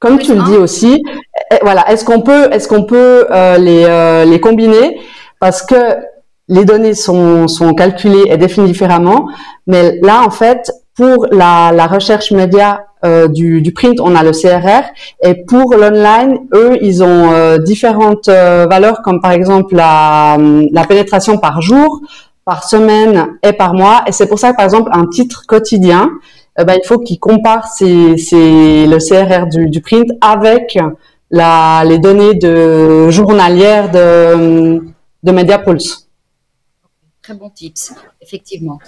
comme 0.00 0.18
tu 0.18 0.34
le 0.34 0.42
dis 0.44 0.56
aussi, 0.56 1.02
eh, 1.50 1.56
voilà, 1.60 1.90
est-ce 1.90 2.06
qu'on 2.06 2.22
peut, 2.22 2.48
est-ce 2.52 2.68
qu'on 2.68 2.84
peut 2.84 3.26
les, 3.58 4.24
les 4.24 4.40
combiner? 4.40 4.98
Parce 5.40 5.60
que 5.60 6.15
les 6.48 6.64
données 6.64 6.94
sont, 6.94 7.48
sont 7.48 7.74
calculées 7.74 8.24
et 8.28 8.36
définies 8.36 8.68
différemment, 8.68 9.28
mais 9.66 9.98
là, 10.02 10.22
en 10.24 10.30
fait, 10.30 10.70
pour 10.94 11.26
la, 11.30 11.72
la 11.72 11.86
recherche 11.86 12.30
média 12.30 12.86
euh, 13.04 13.28
du, 13.28 13.60
du, 13.60 13.72
print, 13.72 14.00
on 14.00 14.14
a 14.14 14.22
le 14.22 14.30
CRR, 14.30 14.84
et 15.22 15.44
pour 15.44 15.74
l'online, 15.74 16.38
eux, 16.54 16.78
ils 16.80 17.02
ont 17.02 17.32
euh, 17.32 17.58
différentes 17.58 18.28
euh, 18.28 18.66
valeurs, 18.68 19.02
comme 19.02 19.20
par 19.20 19.32
exemple 19.32 19.74
la, 19.74 20.38
la 20.72 20.84
pénétration 20.84 21.38
par 21.38 21.60
jour, 21.60 22.00
par 22.44 22.64
semaine 22.64 23.38
et 23.42 23.52
par 23.52 23.74
mois, 23.74 24.02
et 24.06 24.12
c'est 24.12 24.28
pour 24.28 24.38
ça 24.38 24.52
que, 24.52 24.56
par 24.56 24.64
exemple, 24.64 24.90
un 24.92 25.06
titre 25.06 25.44
quotidien, 25.46 26.10
ben, 26.56 26.78
il 26.82 26.86
faut 26.86 26.98
qu'il 26.98 27.18
compare 27.18 27.66
ses, 27.68 28.16
ses, 28.16 28.86
le 28.86 28.96
CRR 28.96 29.46
du, 29.46 29.68
du 29.68 29.82
print 29.82 30.08
avec 30.22 30.78
la, 31.30 31.82
les 31.84 31.98
données 31.98 32.32
de 32.32 33.10
journalières 33.10 33.90
de, 33.90 34.80
de 35.22 35.32
MediaPulse. 35.32 36.05
Très 37.26 37.34
bon 37.34 37.50
tips, 37.50 37.92
effectivement. 38.20 38.78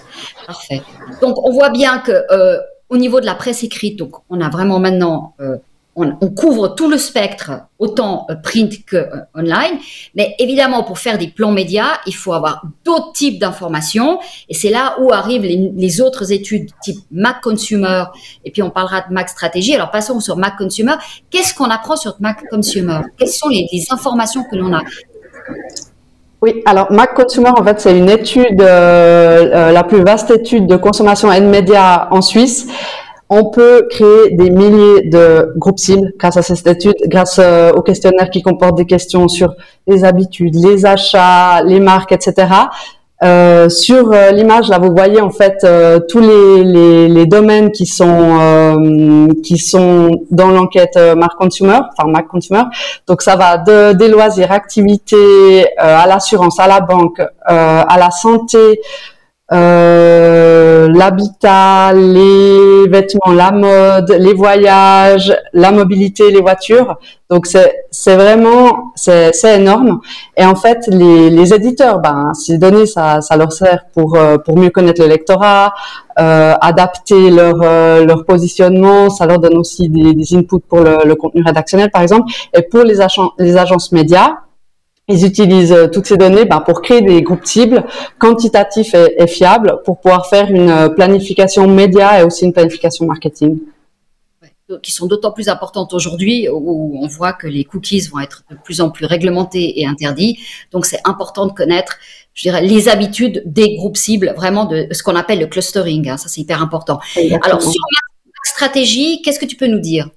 Parfait. 0.47 0.81
Donc, 1.21 1.45
on 1.45 1.51
voit 1.51 1.71
bien 1.71 1.99
que 1.99 2.13
euh, 2.31 2.61
au 2.89 2.97
niveau 2.97 3.19
de 3.19 3.27
la 3.27 3.35
presse 3.35 3.65
écrite, 3.65 3.99
donc 3.99 4.13
on 4.31 4.41
a 4.41 4.49
vraiment 4.49 4.79
maintenant, 4.79 5.35
euh, 5.41 5.57
on, 5.97 6.13
couvre 6.31 6.69
tout 6.69 6.89
le 6.89 6.99
spectre, 6.99 7.51
autant 7.81 8.27
euh, 8.31 8.37
print 8.37 8.85
que 8.85 9.09
online. 9.35 9.81
Mais 10.15 10.37
évidemment, 10.39 10.85
pour 10.85 11.01
faire 11.01 11.19
des 11.19 11.27
plans 11.27 11.51
médias, 11.51 11.99
il 12.07 12.15
faut 12.15 12.33
avoir 12.33 12.63
d'autres 12.85 13.11
types 13.11 13.41
d'informations. 13.41 14.21
Et 14.49 14.55
c'est 14.55 14.71
là 14.71 14.95
où 15.01 15.13
arrivent 15.13 15.43
les, 15.43 16.01
autres 16.01 16.31
études 16.31 16.71
type 16.81 17.01
Mac 17.11 17.41
Consumer. 17.43 18.05
Et 18.45 18.53
puis 18.53 18.63
on 18.63 18.71
parlera 18.71 19.01
de 19.01 19.13
Mac 19.13 19.31
Stratégie. 19.31 19.75
Alors 19.75 19.91
passons 19.91 20.21
sur 20.21 20.37
Mac 20.37 20.57
Consumer. 20.57 20.95
Qu'est-ce 21.31 21.55
qu'on 21.55 21.71
apprend 21.71 21.97
sur 21.97 22.15
Mac 22.21 22.49
Consumer? 22.51 23.01
Quelles 23.17 23.31
sont 23.31 23.49
les, 23.49 23.67
les 23.73 23.87
informations 23.91 24.45
que 24.49 24.55
l'on 24.55 24.73
a? 24.73 24.83
Oui, 26.41 26.63
alors 26.67 26.93
Mac 26.93 27.15
Consumer, 27.15 27.51
en 27.59 27.65
fait, 27.65 27.81
c'est 27.81 27.99
une 27.99 28.09
étude, 28.09 28.61
euh, 28.61 29.51
euh, 29.53 29.73
la 29.73 29.83
plus 29.83 30.05
vaste 30.05 30.31
étude 30.31 30.69
de 30.69 30.77
consommation 30.77 31.33
et 31.33 31.41
de 31.41 31.47
médias 31.47 32.07
en 32.13 32.23
Suisse. 32.23 32.69
On 33.29 33.51
peut 33.51 33.89
créer 33.91 34.31
des 34.31 34.49
milliers 34.49 35.03
de 35.09 35.53
groupes 35.57 35.81
cibles 35.81 36.13
grâce 36.17 36.37
à 36.37 36.43
cette 36.43 36.67
étude, 36.69 36.95
grâce 37.07 37.41
euh, 37.41 37.73
au 37.73 37.83
questionnaire 37.83 38.31
qui 38.31 38.43
comporte 38.43 38.77
des 38.77 38.87
questions 38.87 39.27
sur 39.27 39.53
les 39.89 40.05
habitudes, 40.05 40.55
les 40.55 40.87
achats, 40.87 41.61
les 41.65 41.81
marques, 41.81 42.13
etc. 42.13 42.47
Euh, 43.25 43.69
sur 43.69 44.13
euh, 44.13 44.31
l'image, 44.31 44.69
là, 44.69 44.79
vous 44.79 44.95
voyez 44.95 45.21
en 45.21 45.31
fait 45.31 45.65
euh, 45.65 45.99
tous 46.09 46.21
les, 46.21 46.63
les, 46.63 47.09
les, 47.09 47.27
domaines 47.27 47.73
qui 47.73 47.85
sont 47.85 48.39
euh, 48.41 49.27
qui 49.43 49.59
sont 49.59 50.11
dans 50.31 50.51
l'enquête 50.53 50.97
Mark 51.17 51.37
Consumer, 51.37 51.81
enfin 51.99 52.13
Consumer. 52.31 52.63
Donc 53.09 53.23
ça 53.23 53.35
va 53.35 53.59
de 53.59 53.93
des 53.95 54.07
loisirs, 54.07 54.53
activités, 54.53 55.67
à 55.79 56.07
l'assurance, 56.07 56.61
à 56.61 56.69
la 56.69 56.81
banque, 56.81 57.21
à 57.45 57.97
la 57.99 58.11
santé, 58.13 58.81
euh, 59.51 60.89
l'habitat, 60.89 61.93
les 61.95 62.87
vêtements, 62.89 63.33
la 63.33 63.51
mode, 63.51 64.11
les 64.19 64.35
voyages, 64.35 65.35
la 65.55 65.71
mobilité, 65.73 66.31
les 66.31 66.41
voitures. 66.41 66.99
Donc 67.31 67.47
c'est 67.47 68.17
vraiment 68.17 68.93
c'est 68.95 69.33
énorme. 69.57 70.01
Et 70.37 70.45
en 70.45 70.55
fait 70.55 70.87
les 70.89 71.31
les 71.31 71.55
éditeurs, 71.55 71.99
ben 72.01 72.33
ces 72.35 72.59
données 72.59 72.87
ça 72.87 73.21
ça 73.23 73.37
leur 73.37 73.53
sert 73.53 73.85
pour 73.95 74.17
euh, 74.17 74.37
pour 74.39 74.59
mieux 74.59 74.71
connaître 74.71 75.01
le 75.01 75.09
lectorat, 75.09 75.73
euh, 76.21 76.55
adapter 76.61 77.31
leur 77.31 77.57
euh, 77.63 78.05
leur 78.05 78.25
positionnement. 78.27 79.09
Ça 79.11 79.25
leur 79.27 79.39
donne 79.39 79.57
aussi 79.57 79.89
des, 79.89 80.13
des 80.15 80.35
inputs 80.37 80.61
pour 80.69 80.81
le, 80.81 80.99
le 81.07 81.15
contenu 81.15 81.43
rédactionnel 81.43 81.91
par 81.91 82.03
exemple. 82.03 82.31
Et 82.55 82.63
pour 82.63 82.83
les 82.85 82.99
les 83.39 83.57
agences 83.57 83.93
médias 83.93 84.37
ils 85.09 85.25
utilisent 85.25 85.73
euh, 85.73 85.89
toutes 85.89 86.07
ces 86.07 86.17
données 86.17 86.45
ben, 86.45 86.61
pour 86.61 86.83
créer 86.83 87.01
des 87.01 87.23
groupes 87.23 87.47
cibles 87.47 87.85
quantitatifs 88.19 88.95
et, 88.95 89.27
fiables 89.27 89.81
pour 89.85 90.01
pouvoir 90.01 90.27
faire 90.27 90.51
une 90.51 90.71
euh, 90.71 90.89
planification 90.89 91.67
média 91.67 92.21
et 92.21 92.25
aussi 92.25 92.45
une 92.45 92.53
planification 92.53 93.07
marketing. 93.07 93.59
Qui 94.83 94.93
sont 94.93 95.07
d'autant 95.07 95.33
plus 95.33 95.49
importantes 95.49 95.95
aujourd'hui 95.95 96.47
où 96.51 96.99
on 97.03 97.07
voit 97.07 97.33
que 97.33 97.47
les 97.47 97.65
cookies 97.65 98.01
vont 98.13 98.21
être 98.21 98.45
de 98.51 98.57
plus 98.63 98.83
en 98.83 98.91
plus 98.91 99.07
réglementés 99.07 99.81
et 99.81 99.87
interdits. 99.87 100.39
Donc 100.73 100.85
c'est 100.85 101.01
important 101.05 101.47
de 101.47 101.53
connaître, 101.53 101.97
je 102.35 102.43
dirais, 102.43 102.61
les 102.61 102.91
habitudes 102.91 103.43
des 103.47 103.77
groupes 103.77 103.97
cibles, 103.97 104.35
vraiment 104.37 104.67
de 104.67 104.87
ce 104.93 105.03
qu'on 105.03 105.17
appelle 105.17 105.41
le 105.41 105.47
clustering. 105.47 106.11
Hein. 106.11 106.19
ça 106.19 106.29
c'est 106.29 106.43
hyper 106.43 106.61
important. 106.63 107.01
Alors 107.43 107.63
sur 107.63 107.71
ma 107.71 108.45
stratégie, 108.45 109.23
qu'est-ce 109.23 109.41
que 109.41 109.47
tu 109.47 109.57
peux 109.57 109.69
nous 109.69 109.81
dire? 109.81 110.11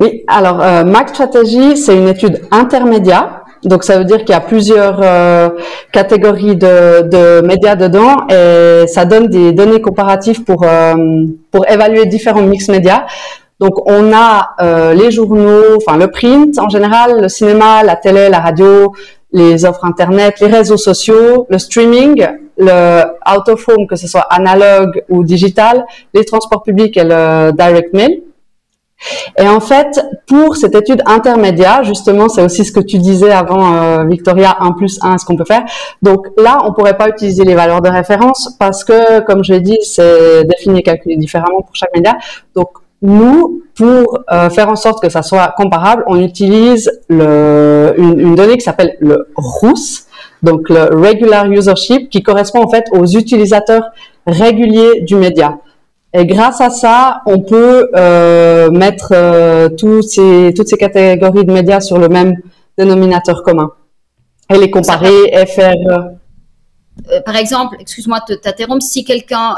Oui, 0.00 0.22
alors 0.28 0.60
euh, 0.60 0.84
Mac 0.84 1.08
Strategy, 1.08 1.76
c'est 1.76 1.96
une 1.96 2.08
étude 2.08 2.42
intermédiaire 2.50 3.41
donc 3.64 3.84
ça 3.84 3.98
veut 3.98 4.04
dire 4.04 4.18
qu'il 4.18 4.30
y 4.30 4.34
a 4.34 4.40
plusieurs 4.40 5.00
euh, 5.02 5.50
catégories 5.92 6.56
de, 6.56 7.02
de, 7.02 7.40
médias 7.46 7.76
dedans 7.76 8.26
et 8.28 8.86
ça 8.88 9.04
donne 9.04 9.28
des 9.28 9.52
données 9.52 9.80
comparatives 9.80 10.42
pour 10.42 10.64
euh, 10.64 11.26
pour 11.50 11.68
évaluer 11.70 12.06
différents 12.06 12.42
mix 12.42 12.68
médias. 12.68 13.04
Donc 13.60 13.88
on 13.88 14.12
a 14.12 14.50
euh, 14.60 14.94
les 14.94 15.12
journaux, 15.12 15.76
enfin 15.76 15.96
le 15.96 16.08
print 16.08 16.58
en 16.58 16.68
général, 16.68 17.20
le 17.22 17.28
cinéma, 17.28 17.84
la 17.84 17.94
télé, 17.94 18.28
la 18.28 18.40
radio, 18.40 18.92
les 19.32 19.64
offres 19.64 19.84
internet, 19.84 20.40
les 20.40 20.48
réseaux 20.48 20.76
sociaux, 20.76 21.46
le 21.48 21.58
streaming, 21.58 22.26
le 22.58 23.02
out 23.32 23.48
of 23.48 23.68
home 23.68 23.86
que 23.86 23.94
ce 23.94 24.08
soit 24.08 24.26
analogue 24.30 25.04
ou 25.08 25.22
digital, 25.22 25.84
les 26.12 26.24
transports 26.24 26.64
publics 26.64 26.96
et 26.96 27.04
le 27.04 27.52
direct 27.52 27.94
mail. 27.94 28.22
Et 29.38 29.48
en 29.48 29.60
fait, 29.60 30.00
pour 30.26 30.56
cette 30.56 30.74
étude 30.74 31.02
intermédiaire, 31.06 31.84
justement, 31.84 32.28
c'est 32.28 32.42
aussi 32.42 32.64
ce 32.64 32.72
que 32.72 32.80
tu 32.80 32.98
disais 32.98 33.30
avant, 33.30 33.74
euh, 33.74 34.04
Victoria, 34.04 34.56
1 34.60 34.72
plus 34.72 34.98
1, 35.02 35.18
ce 35.18 35.24
qu'on 35.24 35.36
peut 35.36 35.44
faire. 35.44 35.64
Donc 36.02 36.26
là, 36.36 36.58
on 36.64 36.72
pourrait 36.72 36.96
pas 36.96 37.08
utiliser 37.08 37.44
les 37.44 37.54
valeurs 37.54 37.82
de 37.82 37.88
référence 37.88 38.54
parce 38.58 38.84
que, 38.84 39.20
comme 39.20 39.44
je 39.44 39.54
l'ai 39.54 39.60
dit, 39.60 39.78
c'est 39.82 40.44
défini 40.44 40.80
et 40.80 40.82
calculé 40.82 41.16
différemment 41.16 41.62
pour 41.62 41.74
chaque 41.74 41.94
média. 41.94 42.16
Donc 42.54 42.68
nous, 43.02 43.62
pour 43.74 44.20
euh, 44.30 44.48
faire 44.50 44.68
en 44.68 44.76
sorte 44.76 45.02
que 45.02 45.08
ça 45.08 45.22
soit 45.22 45.54
comparable, 45.56 46.04
on 46.06 46.20
utilise 46.20 46.90
une 47.08 48.34
donnée 48.36 48.56
qui 48.56 48.60
s'appelle 48.60 48.96
le 49.00 49.28
RUS, 49.36 50.06
donc 50.42 50.68
le 50.68 50.84
Regular 50.84 51.50
Usership, 51.50 52.10
qui 52.10 52.22
correspond 52.22 52.62
en 52.62 52.68
fait 52.68 52.84
aux 52.92 53.06
utilisateurs 53.06 53.90
réguliers 54.26 55.00
du 55.02 55.16
média. 55.16 55.58
Et 56.14 56.26
grâce 56.26 56.60
à 56.60 56.68
ça, 56.68 57.22
on 57.24 57.40
peut 57.40 57.88
euh, 57.96 58.70
mettre 58.70 59.12
euh, 59.12 59.70
tous 59.70 60.02
ces, 60.02 60.52
toutes 60.54 60.68
ces 60.68 60.76
catégories 60.76 61.44
de 61.44 61.52
médias 61.52 61.80
sur 61.80 61.98
le 61.98 62.08
même 62.08 62.36
dénominateur 62.76 63.42
commun 63.42 63.72
et 64.52 64.58
les 64.58 64.70
comparer 64.70 65.30
et 65.32 65.46
faire. 65.46 65.74
Euh, 67.10 67.20
par 67.22 67.36
exemple, 67.36 67.76
excuse-moi 67.80 68.20
de 68.28 68.34
t'interrompre, 68.34 68.82
si 68.82 69.04
quelqu'un 69.04 69.56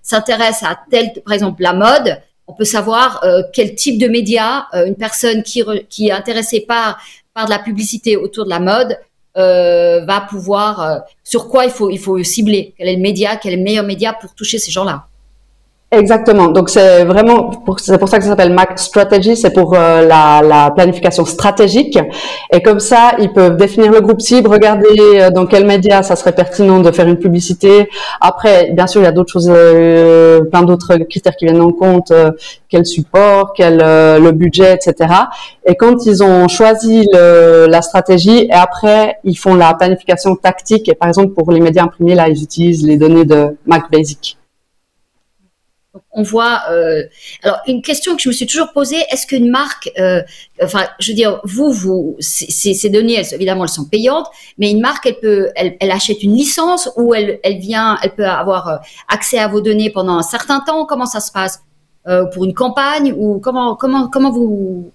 s'intéresse 0.00 0.62
à 0.62 0.78
tel, 0.88 1.12
par 1.24 1.34
exemple, 1.34 1.62
la 1.62 1.72
mode, 1.72 2.20
on 2.46 2.52
peut 2.52 2.64
savoir 2.64 3.22
quel 3.52 3.74
type 3.74 3.98
de 3.98 4.06
médias 4.06 4.66
une 4.86 4.94
personne 4.94 5.42
qui, 5.42 5.64
qui 5.90 6.08
est 6.08 6.12
intéressée 6.12 6.60
par, 6.60 6.98
par 7.34 7.46
de 7.46 7.50
la 7.50 7.58
publicité 7.58 8.16
autour 8.16 8.44
de 8.44 8.50
la 8.50 8.60
mode 8.60 8.96
va 9.34 10.20
pouvoir, 10.30 11.02
sur 11.24 11.48
quoi 11.48 11.64
il 11.64 11.72
faut, 11.72 11.90
il 11.90 11.98
faut 11.98 12.22
cibler, 12.22 12.74
quel 12.78 12.88
est 12.88 12.96
le 12.96 13.02
média, 13.02 13.36
quel 13.36 13.54
est 13.54 13.56
le 13.56 13.62
meilleur 13.62 13.84
média 13.84 14.12
pour 14.12 14.32
toucher 14.34 14.58
ces 14.58 14.70
gens-là? 14.70 15.08
Exactement. 15.90 16.48
Donc 16.48 16.68
c'est 16.68 17.06
vraiment 17.06 17.50
c'est 17.78 17.96
pour 17.96 18.10
ça 18.10 18.18
que 18.18 18.24
ça 18.24 18.28
s'appelle 18.30 18.52
Mac 18.52 18.78
Strategy, 18.78 19.36
c'est 19.36 19.54
pour 19.54 19.72
euh, 19.74 20.06
la, 20.06 20.42
la, 20.42 20.70
planification 20.70 21.24
stratégique. 21.24 21.98
Et 22.52 22.60
comme 22.62 22.78
ça, 22.78 23.12
ils 23.18 23.32
peuvent 23.32 23.56
définir 23.56 23.90
le 23.90 24.02
groupe 24.02 24.20
cible, 24.20 24.50
regarder 24.50 24.86
euh, 25.00 25.30
dans 25.30 25.46
quel 25.46 25.66
média 25.66 26.02
ça 26.02 26.14
serait 26.14 26.34
pertinent 26.34 26.80
de 26.80 26.90
faire 26.90 27.08
une 27.08 27.16
publicité. 27.16 27.88
Après, 28.20 28.70
bien 28.72 28.86
sûr, 28.86 29.00
il 29.00 29.04
y 29.04 29.06
a 29.06 29.12
d'autres 29.12 29.32
choses, 29.32 29.50
euh, 29.50 30.42
plein 30.42 30.62
d'autres 30.62 30.94
critères 31.08 31.36
qui 31.36 31.46
viennent 31.46 31.62
en 31.62 31.72
compte, 31.72 32.12
quel 32.68 32.84
support, 32.84 33.54
quel 33.54 33.78
le 33.78 34.30
budget, 34.32 34.74
etc. 34.74 35.10
Et 35.64 35.74
quand 35.74 36.04
ils 36.04 36.22
ont 36.22 36.48
choisi 36.48 37.08
le, 37.14 37.66
la 37.66 37.80
stratégie, 37.80 38.44
et 38.44 38.52
après 38.52 39.20
ils 39.24 39.36
font 39.38 39.54
la 39.54 39.72
planification 39.72 40.36
tactique. 40.36 40.86
Et 40.90 40.94
par 40.94 41.08
exemple 41.08 41.32
pour 41.32 41.50
les 41.50 41.60
médias 41.60 41.84
imprimés, 41.84 42.14
là, 42.14 42.28
ils 42.28 42.42
utilisent 42.42 42.86
les 42.86 42.98
données 42.98 43.24
de 43.24 43.56
Mac 43.64 43.90
Basic 43.90 44.37
on 46.12 46.22
voit. 46.22 46.62
Euh, 46.70 47.02
alors, 47.42 47.60
une 47.66 47.82
question 47.82 48.16
que 48.16 48.22
je 48.22 48.28
me 48.28 48.34
suis 48.34 48.46
toujours 48.46 48.72
posée 48.72 49.02
est-ce 49.10 49.26
qu'une 49.26 49.50
marque, 49.50 49.90
euh, 49.98 50.22
enfin, 50.62 50.86
je 50.98 51.10
veux 51.10 51.14
dire, 51.14 51.40
vous, 51.44 51.72
vous, 51.72 52.16
ces 52.20 52.90
données, 52.90 53.14
elles, 53.14 53.34
évidemment, 53.34 53.64
elles 53.64 53.70
sont 53.70 53.84
payantes, 53.84 54.26
mais 54.58 54.70
une 54.70 54.80
marque, 54.80 55.06
elle 55.06 55.18
peut, 55.20 55.50
elle, 55.56 55.76
elle 55.80 55.90
achète 55.90 56.22
une 56.22 56.34
licence 56.34 56.90
ou 56.96 57.14
elle, 57.14 57.40
elle 57.42 57.58
vient, 57.58 57.98
elle 58.02 58.14
peut 58.14 58.26
avoir 58.26 58.68
euh, 58.68 58.76
accès 59.08 59.38
à 59.38 59.48
vos 59.48 59.60
données 59.60 59.90
pendant 59.90 60.16
un 60.16 60.22
certain 60.22 60.60
temps? 60.60 60.84
Comment 60.86 61.06
ça 61.06 61.20
se 61.20 61.32
passe 61.32 61.62
euh, 62.06 62.24
pour 62.26 62.44
une 62.44 62.54
campagne 62.54 63.14
ou 63.16 63.38
comment, 63.38 63.74
comment, 63.74 64.08
comment 64.08 64.30
vous, 64.30 64.90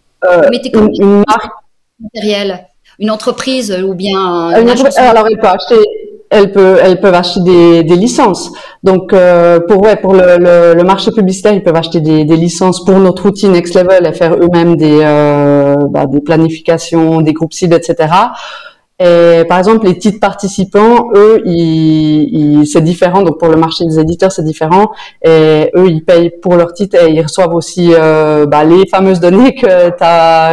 mettez 0.51 0.71
comme 0.71 0.89
une, 0.99 1.23
marque 1.27 1.51
matériel, 1.99 2.67
une 2.99 3.11
entreprise 3.11 3.71
ou 3.83 3.93
bien 3.93 4.51
une, 4.59 4.69
alors, 4.69 5.27
elle 5.27 5.37
peut 5.37 5.47
acheter 5.47 5.75
elles 6.33 6.51
peuvent, 6.51 6.79
elles 6.83 6.99
peuvent 6.99 7.13
acheter 7.13 7.41
des, 7.41 7.83
des 7.83 7.95
licences. 7.95 8.51
Donc 8.83 9.13
euh, 9.13 9.59
pour 9.59 9.83
ouais, 9.83 9.95
pour 9.95 10.13
le, 10.13 10.37
le, 10.37 10.73
le, 10.75 10.83
marché 10.83 11.11
publicitaire, 11.11 11.53
ils 11.53 11.63
peuvent 11.63 11.75
acheter 11.75 12.01
des, 12.01 12.25
des, 12.25 12.35
licences 12.37 12.83
pour 12.83 12.97
notre 12.99 13.27
outil 13.27 13.47
Next 13.47 13.75
Level 13.75 14.05
et 14.05 14.13
faire 14.13 14.35
eux-mêmes 14.35 14.75
des, 14.75 14.99
euh, 15.03 15.75
bah, 15.89 16.05
des 16.05 16.21
planifications, 16.21 17.21
des 17.21 17.33
groupes 17.33 17.53
cibles, 17.53 17.75
etc. 17.75 18.07
Et 18.99 19.43
par 19.49 19.57
exemple, 19.57 19.85
les 19.85 19.97
titres 19.97 20.19
participants, 20.19 21.09
eux, 21.15 21.41
ils, 21.45 22.61
ils, 22.61 22.67
c'est 22.67 22.81
différent. 22.81 23.21
Donc 23.23 23.39
pour 23.39 23.49
le 23.49 23.57
marché 23.57 23.85
des 23.85 23.99
éditeurs, 23.99 24.31
c'est 24.31 24.43
différent. 24.43 24.91
Et 25.23 25.71
eux, 25.75 25.87
ils 25.87 26.03
payent 26.05 26.31
pour 26.41 26.55
leur 26.55 26.73
titre 26.73 26.97
et 27.03 27.11
ils 27.11 27.21
reçoivent 27.21 27.53
aussi 27.55 27.91
euh, 27.93 28.45
bah, 28.45 28.63
les 28.63 28.85
fameuses 28.87 29.19
données 29.19 29.55
que 29.55 29.89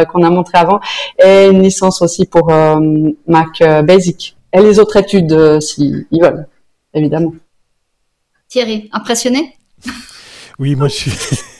qu'on 0.05 0.23
a 0.23 0.29
montré 0.29 0.57
avant 0.57 0.79
et 1.23 1.47
une 1.47 1.61
licence 1.61 2.01
aussi 2.01 2.25
pour 2.25 2.51
euh, 2.51 2.79
Mac 3.27 3.61
euh, 3.61 3.83
Basic 3.83 4.35
et 4.53 4.61
les 4.61 4.79
autres 4.79 4.97
études 4.97 5.31
euh, 5.31 5.59
s'ils 5.59 6.05
veulent, 6.11 6.47
évidemment. 6.93 7.33
Thierry, 8.47 8.89
impressionné? 8.91 9.57
Oui, 10.59 10.75
moi 10.75 10.87
je 10.87 10.93
suis, 10.93 11.11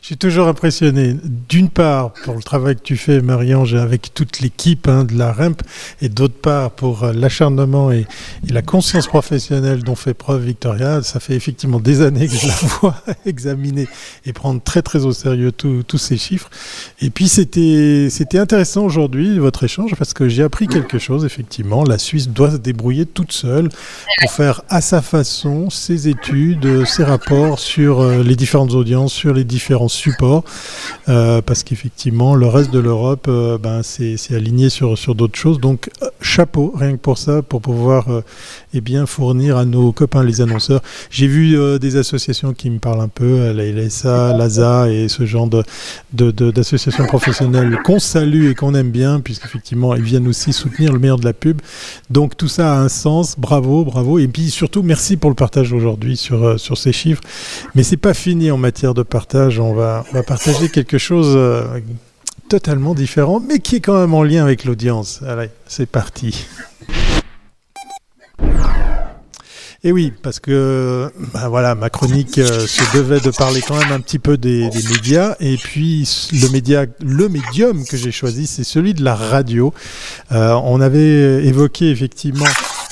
je 0.00 0.06
suis 0.06 0.16
toujours 0.16 0.48
impressionné, 0.48 1.16
d'une 1.48 1.68
part, 1.68 2.12
pour 2.24 2.34
le 2.34 2.42
travail 2.42 2.76
que 2.76 2.82
tu 2.82 2.96
fais, 2.96 3.20
Marie-Ange, 3.20 3.74
avec 3.74 4.14
toute 4.14 4.40
l'équipe 4.40 4.88
hein, 4.88 5.04
de 5.04 5.16
la 5.16 5.32
REMP, 5.32 5.62
et 6.00 6.08
d'autre 6.08 6.34
part, 6.34 6.70
pour 6.70 7.04
euh, 7.04 7.12
l'acharnement 7.12 7.92
et, 7.92 8.06
et, 8.48 8.52
la 8.52 8.62
conscience 8.62 9.06
professionnelle 9.06 9.82
dont 9.82 9.94
fait 9.94 10.14
preuve 10.14 10.44
Victoria. 10.44 11.02
Ça 11.02 11.20
fait 11.20 11.34
effectivement 11.34 11.80
des 11.80 12.00
années 12.00 12.28
que 12.28 12.36
je 12.36 12.46
la 12.46 12.54
vois 12.80 12.96
examiner 13.26 13.88
et 14.24 14.32
prendre 14.32 14.62
très 14.62 14.82
très 14.82 15.04
au 15.04 15.12
sérieux 15.12 15.52
tous 15.52 15.98
ces 15.98 16.16
chiffres. 16.16 16.50
Et 17.00 17.10
puis, 17.10 17.28
c'était 17.28 18.38
intéressant 18.38 18.84
aujourd'hui, 18.84 19.38
votre 19.38 19.64
échange, 19.64 19.94
parce 19.96 20.14
que 20.14 20.28
j'ai 20.28 20.42
appris 20.42 20.66
quelque 20.66 20.98
chose, 20.98 21.24
effectivement. 21.24 21.84
La 21.84 21.98
Suisse 21.98 22.28
doit 22.28 22.52
se 22.52 22.56
débrouiller 22.56 23.06
toute 23.06 23.32
seule 23.32 23.68
pour 24.20 24.32
faire 24.32 24.62
à 24.68 24.80
sa 24.80 25.02
façon 25.02 25.70
ses 25.70 26.08
études, 26.08 26.84
ses 26.86 27.04
rapports 27.04 27.58
sur 27.58 28.00
euh, 28.00 28.22
les 28.22 28.36
différentes 28.36 28.72
audiences, 28.72 29.12
sur 29.12 29.34
les 29.34 29.44
différents 29.44 29.81
support, 29.88 30.44
euh, 31.08 31.42
parce 31.42 31.62
qu'effectivement, 31.62 32.34
le 32.34 32.46
reste 32.46 32.70
de 32.70 32.78
l'Europe, 32.78 33.26
euh, 33.28 33.58
ben, 33.58 33.82
c'est 33.82 34.16
aligné 34.34 34.68
sur, 34.68 34.96
sur 34.96 35.14
d'autres 35.14 35.38
choses. 35.38 35.60
Donc, 35.60 35.90
euh, 36.02 36.06
chapeau, 36.20 36.72
rien 36.76 36.92
que 36.92 36.96
pour 36.96 37.18
ça, 37.18 37.42
pour 37.42 37.60
pouvoir 37.60 38.06
eh 38.74 38.80
bien, 38.80 39.06
fournir 39.06 39.56
à 39.56 39.64
nos 39.64 39.92
copains 39.92 40.22
les 40.22 40.40
annonceurs. 40.40 40.80
J'ai 41.10 41.26
vu 41.26 41.56
des 41.78 41.96
associations 41.96 42.52
qui 42.52 42.70
me 42.70 42.78
parlent 42.78 43.00
un 43.00 43.08
peu, 43.08 43.52
la 43.52 43.64
LSA, 43.64 44.36
l'ASA 44.36 44.90
et 44.90 45.08
ce 45.08 45.26
genre 45.26 45.48
d'associations 46.12 47.02
de, 47.02 47.06
de, 47.06 47.08
professionnelles 47.08 47.78
qu'on 47.84 47.98
salue 47.98 48.50
et 48.50 48.54
qu'on 48.54 48.74
aime 48.74 48.90
bien, 48.90 49.20
puisqu'effectivement, 49.20 49.94
ils 49.94 50.02
viennent 50.02 50.28
aussi 50.28 50.52
soutenir 50.52 50.92
le 50.92 50.98
meilleur 50.98 51.18
de 51.18 51.24
la 51.24 51.32
pub. 51.32 51.60
Donc, 52.10 52.36
tout 52.36 52.48
ça 52.48 52.74
a 52.74 52.78
un 52.78 52.88
sens. 52.88 53.38
Bravo, 53.38 53.84
bravo. 53.84 54.18
Et 54.18 54.28
puis, 54.28 54.50
surtout, 54.50 54.82
merci 54.82 55.16
pour 55.16 55.30
le 55.30 55.36
partage 55.36 55.72
aujourd'hui 55.72 56.16
sur, 56.16 56.58
sur 56.58 56.78
ces 56.78 56.92
chiffres. 56.92 57.22
Mais 57.74 57.82
c'est 57.82 57.96
pas 57.96 58.14
fini 58.14 58.50
en 58.50 58.58
matière 58.58 58.94
de 58.94 59.02
partage. 59.02 59.58
On 59.72 60.14
va 60.14 60.22
partager 60.22 60.68
quelque 60.68 60.98
chose 60.98 61.32
euh, 61.34 61.80
totalement 62.48 62.94
différent, 62.94 63.40
mais 63.40 63.58
qui 63.58 63.76
est 63.76 63.80
quand 63.80 63.98
même 63.98 64.14
en 64.14 64.22
lien 64.22 64.44
avec 64.44 64.64
l'audience. 64.64 65.20
Allez, 65.26 65.50
c'est 65.66 65.86
parti. 65.86 66.46
Et 69.84 69.90
oui, 69.90 70.12
parce 70.22 70.38
que 70.38 71.10
bah 71.34 71.48
voilà, 71.48 71.74
ma 71.74 71.90
chronique 71.90 72.38
euh, 72.38 72.66
se 72.68 72.96
devait 72.96 73.18
de 73.18 73.30
parler 73.30 73.60
quand 73.66 73.76
même 73.76 73.90
un 73.90 73.98
petit 73.98 74.20
peu 74.20 74.36
des, 74.36 74.68
des 74.70 74.82
médias. 74.88 75.34
Et 75.40 75.56
puis 75.56 76.08
le 76.32 76.48
média, 76.50 76.86
le 77.00 77.28
médium 77.28 77.84
que 77.84 77.96
j'ai 77.96 78.12
choisi, 78.12 78.46
c'est 78.46 78.62
celui 78.62 78.94
de 78.94 79.02
la 79.02 79.16
radio. 79.16 79.74
Euh, 80.30 80.52
on 80.62 80.80
avait 80.80 81.44
évoqué 81.44 81.90
effectivement 81.90 82.46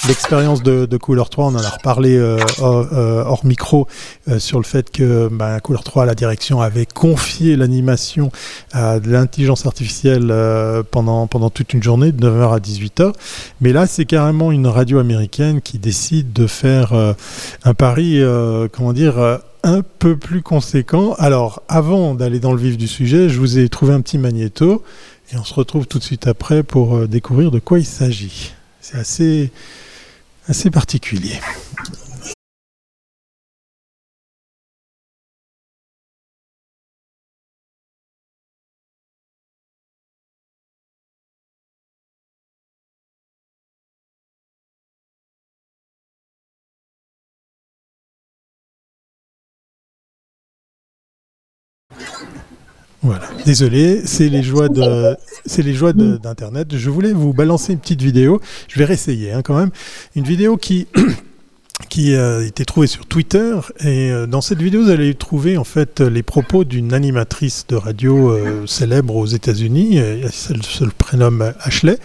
l'expérience 0.09 0.63
de, 0.63 0.87
de, 0.87 0.97
Couleur 0.97 1.31
3, 1.31 1.47
on 1.47 1.55
en 1.55 1.63
a 1.63 1.69
reparlé 1.69 2.17
euh, 2.17 2.39
euh 2.61 3.23
hors, 3.25 3.45
micro 3.45 3.87
euh, 4.29 4.39
sur 4.39 4.59
le 4.59 4.65
fait 4.65 4.91
que 4.91 5.29
bah, 5.29 5.61
Couleur 5.61 5.85
3, 5.85 6.07
la 6.07 6.15
direction 6.15 6.61
avait 6.61 6.87
confié 6.87 7.57
l'animation 7.57 8.31
à 8.73 9.01
de 9.01 9.11
l'intelligence 9.11 9.67
artificielle 9.67 10.33
pendant, 10.91 11.27
pendant 11.27 11.51
toute 11.51 11.73
une 11.73 11.83
journée, 11.83 12.13
de 12.13 12.29
9h 12.29 12.55
à 12.55 12.59
18h. 12.59 13.13
Mais 13.61 13.73
là, 13.73 13.87
c'est 13.87 14.05
carrément 14.05 14.53
une 14.53 14.67
radio 14.67 14.99
américaine 14.99 15.61
qui 15.61 15.79
décide 15.79 16.33
de 16.33 16.47
faire 16.47 16.93
un 17.65 17.75
pari, 17.75 18.23
comment 18.73 18.93
dire, 18.93 19.41
un 19.63 19.83
peu 19.99 20.17
plus 20.17 20.43
conséquent. 20.43 21.15
Alors, 21.19 21.63
avant 21.69 22.15
d'aller 22.15 22.41
dans 22.41 22.53
le 22.53 22.61
vif 22.61 22.77
du 22.77 22.89
sujet, 22.89 23.29
je 23.29 23.39
vous 23.39 23.59
ai 23.59 23.69
trouvé 23.69 23.93
un 23.93 24.01
petit 24.01 24.19
magnéto 24.19 24.83
et 25.33 25.37
on 25.37 25.45
se 25.45 25.55
retrouve 25.55 25.87
tout 25.87 25.99
de 25.99 26.05
suite 26.05 26.27
après 26.27 26.63
pour 26.63 27.07
découvrir 27.07 27.51
de 27.51 27.59
quoi 27.59 27.79
il 27.79 27.87
s'agit. 27.87 28.53
C'est 28.81 28.99
assez, 28.99 29.53
assez 30.51 30.71
particulier. 30.71 31.41
Voilà. 53.03 53.29
Désolé, 53.47 54.03
c'est 54.05 54.29
les 54.29 54.43
joies 54.43 54.69
de, 54.69 55.17
c'est 55.47 55.63
les 55.63 55.73
joies 55.73 55.93
d'internet. 55.93 56.77
Je 56.77 56.91
voulais 56.91 57.13
vous 57.13 57.33
balancer 57.33 57.73
une 57.73 57.79
petite 57.79 58.03
vidéo. 58.03 58.41
Je 58.69 58.79
vais 58.79 58.85
réessayer 58.85 59.33
hein, 59.33 59.43
quand 59.43 59.57
même. 59.57 59.71
Une 60.17 60.25
vidéo 60.25 60.57
qui 60.57 60.87
qui 61.89 62.15
a 62.15 62.43
été 62.43 62.67
trouvée 62.67 62.87
sur 62.87 63.07
Twitter 63.07 63.57
et 63.81 64.11
euh, 64.11 64.27
dans 64.27 64.43
cette 64.43 64.61
vidéo 64.61 64.85
vous 64.85 64.91
allez 64.91 65.15
trouver 65.15 65.57
en 65.57 65.65
fait 65.65 66.01
les 66.01 66.23
propos 66.23 66.65
d'une 66.65 66.93
animatrice 66.93 67.65
de 67.69 67.75
radio 67.75 68.29
euh, 68.29 68.67
célèbre 68.67 69.17
aux 69.17 69.27
États-Unis. 69.27 69.97
Elle 69.97 70.31
se 70.31 70.85
prénomme 70.85 71.55
Ashley 71.61 71.99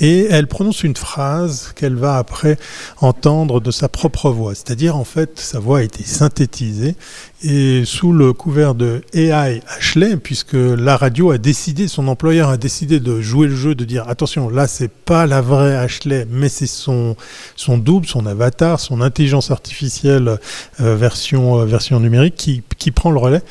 et 0.00 0.26
elle 0.30 0.46
prononce 0.46 0.82
une 0.82 0.96
phrase 0.96 1.72
qu'elle 1.74 1.96
va 1.96 2.18
après 2.18 2.58
entendre 3.00 3.60
de 3.60 3.70
sa 3.70 3.88
propre 3.88 4.30
voix. 4.30 4.54
C'est-à-dire, 4.54 4.96
en 4.96 5.04
fait, 5.04 5.38
sa 5.38 5.58
voix 5.58 5.78
a 5.78 5.82
été 5.82 6.04
synthétisée 6.04 6.94
et 7.42 7.84
sous 7.84 8.12
le 8.12 8.32
couvert 8.32 8.74
de 8.74 9.02
AI 9.12 9.62
Ashley, 9.76 10.16
puisque 10.16 10.54
la 10.54 10.96
radio 10.96 11.30
a 11.30 11.38
décidé, 11.38 11.86
son 11.86 12.08
employeur 12.08 12.48
a 12.48 12.56
décidé 12.56 12.98
de 12.98 13.20
jouer 13.20 13.46
le 13.46 13.54
jeu, 13.54 13.74
de 13.76 13.84
dire 13.84 14.08
attention, 14.08 14.48
là 14.48 14.66
c'est 14.66 14.90
pas 14.90 15.26
la 15.26 15.40
vraie 15.40 15.76
Ashley, 15.76 16.26
mais 16.28 16.48
c'est 16.48 16.66
son, 16.66 17.16
son 17.54 17.78
double, 17.78 18.06
son 18.06 18.26
avatar, 18.26 18.80
son 18.80 19.00
intelligence 19.00 19.52
artificielle 19.52 20.38
euh, 20.80 20.96
version, 20.96 21.60
euh, 21.60 21.64
version 21.64 22.00
numérique 22.00 22.34
qui, 22.34 22.62
qui 22.76 22.90
prend 22.90 23.12
le 23.12 23.18
relais 23.18 23.42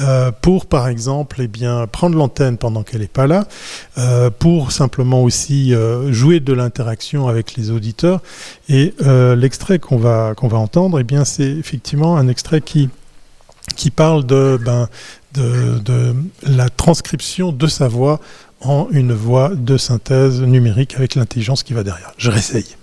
euh, 0.00 0.30
pour 0.30 0.64
par 0.64 0.88
exemple 0.88 1.36
eh 1.40 1.48
bien, 1.48 1.86
prendre 1.86 2.16
l'antenne 2.16 2.56
pendant 2.56 2.82
qu'elle 2.82 3.02
n'est 3.02 3.08
pas 3.08 3.26
là, 3.26 3.46
pour 4.38 4.72
simplement 4.72 5.22
aussi 5.22 5.72
jouer 6.10 6.40
de 6.40 6.52
l'interaction 6.52 7.28
avec 7.28 7.54
les 7.56 7.70
auditeurs. 7.70 8.20
Et 8.68 8.94
l'extrait 9.36 9.78
qu'on 9.78 9.98
va, 9.98 10.34
qu'on 10.36 10.48
va 10.48 10.58
entendre, 10.58 10.98
eh 10.98 11.04
bien, 11.04 11.24
c'est 11.24 11.48
effectivement 11.50 12.16
un 12.16 12.28
extrait 12.28 12.60
qui 12.60 12.88
qui 13.76 13.90
parle 13.90 14.24
de, 14.24 14.58
ben, 14.64 14.88
de, 15.32 16.14
la 16.42 16.68
transcription 16.68 17.52
de 17.52 17.66
sa 17.66 17.88
voix 17.88 18.20
en 18.60 18.88
une 18.90 19.12
voix 19.12 19.50
de 19.54 19.76
synthèse 19.76 20.40
numérique 20.40 20.94
avec 20.96 21.14
l'intelligence 21.14 21.62
qui 21.62 21.74
va 21.74 21.82
derrière. 21.82 22.12
Je 22.16 22.30
réessaye. 22.30 22.76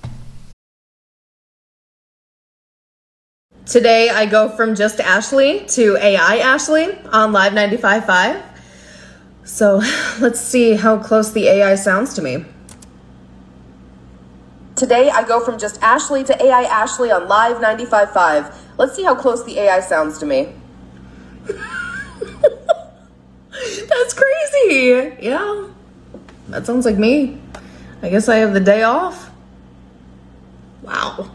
Today 3.66 4.10
I 4.10 4.26
go 4.26 4.50
from 4.50 4.76
just 4.76 5.00
Ashley 5.00 5.66
to 5.76 5.96
AI 5.98 6.40
Ashley 6.40 6.90
on 7.14 7.32
Live 7.32 7.54
95.5. 7.54 8.42
So 9.46 9.82
let's 10.20 10.42
see 10.42 10.74
how 10.74 10.98
close 10.98 11.32
the 11.32 11.48
AI 11.48 11.76
sounds 11.76 12.14
to 12.16 12.22
me. 12.22 12.44
Today 14.76 15.10
I 15.10 15.24
go 15.24 15.40
from 15.40 15.58
just 15.58 15.82
Ashley 15.82 16.24
to 16.24 16.44
AI 16.44 16.64
Ashley 16.64 17.12
on 17.12 17.28
Live 17.28 17.58
95.5. 17.58 18.54
Let's 18.78 18.96
see 18.96 19.04
how 19.04 19.16
close 19.16 19.46
the 19.46 19.60
AI 19.60 19.80
sounds 19.80 20.18
to 20.20 20.26
me. 20.26 20.50
That's 23.88 24.14
crazy. 24.14 25.16
Yeah. 25.22 25.68
That 26.50 26.66
sounds 26.66 26.86
like 26.86 26.98
me. 26.98 27.40
I 28.02 28.10
guess 28.10 28.30
I 28.30 28.38
have 28.38 28.54
the 28.54 28.60
day 28.60 28.84
off. 28.84 29.30
Wow. 30.82 31.30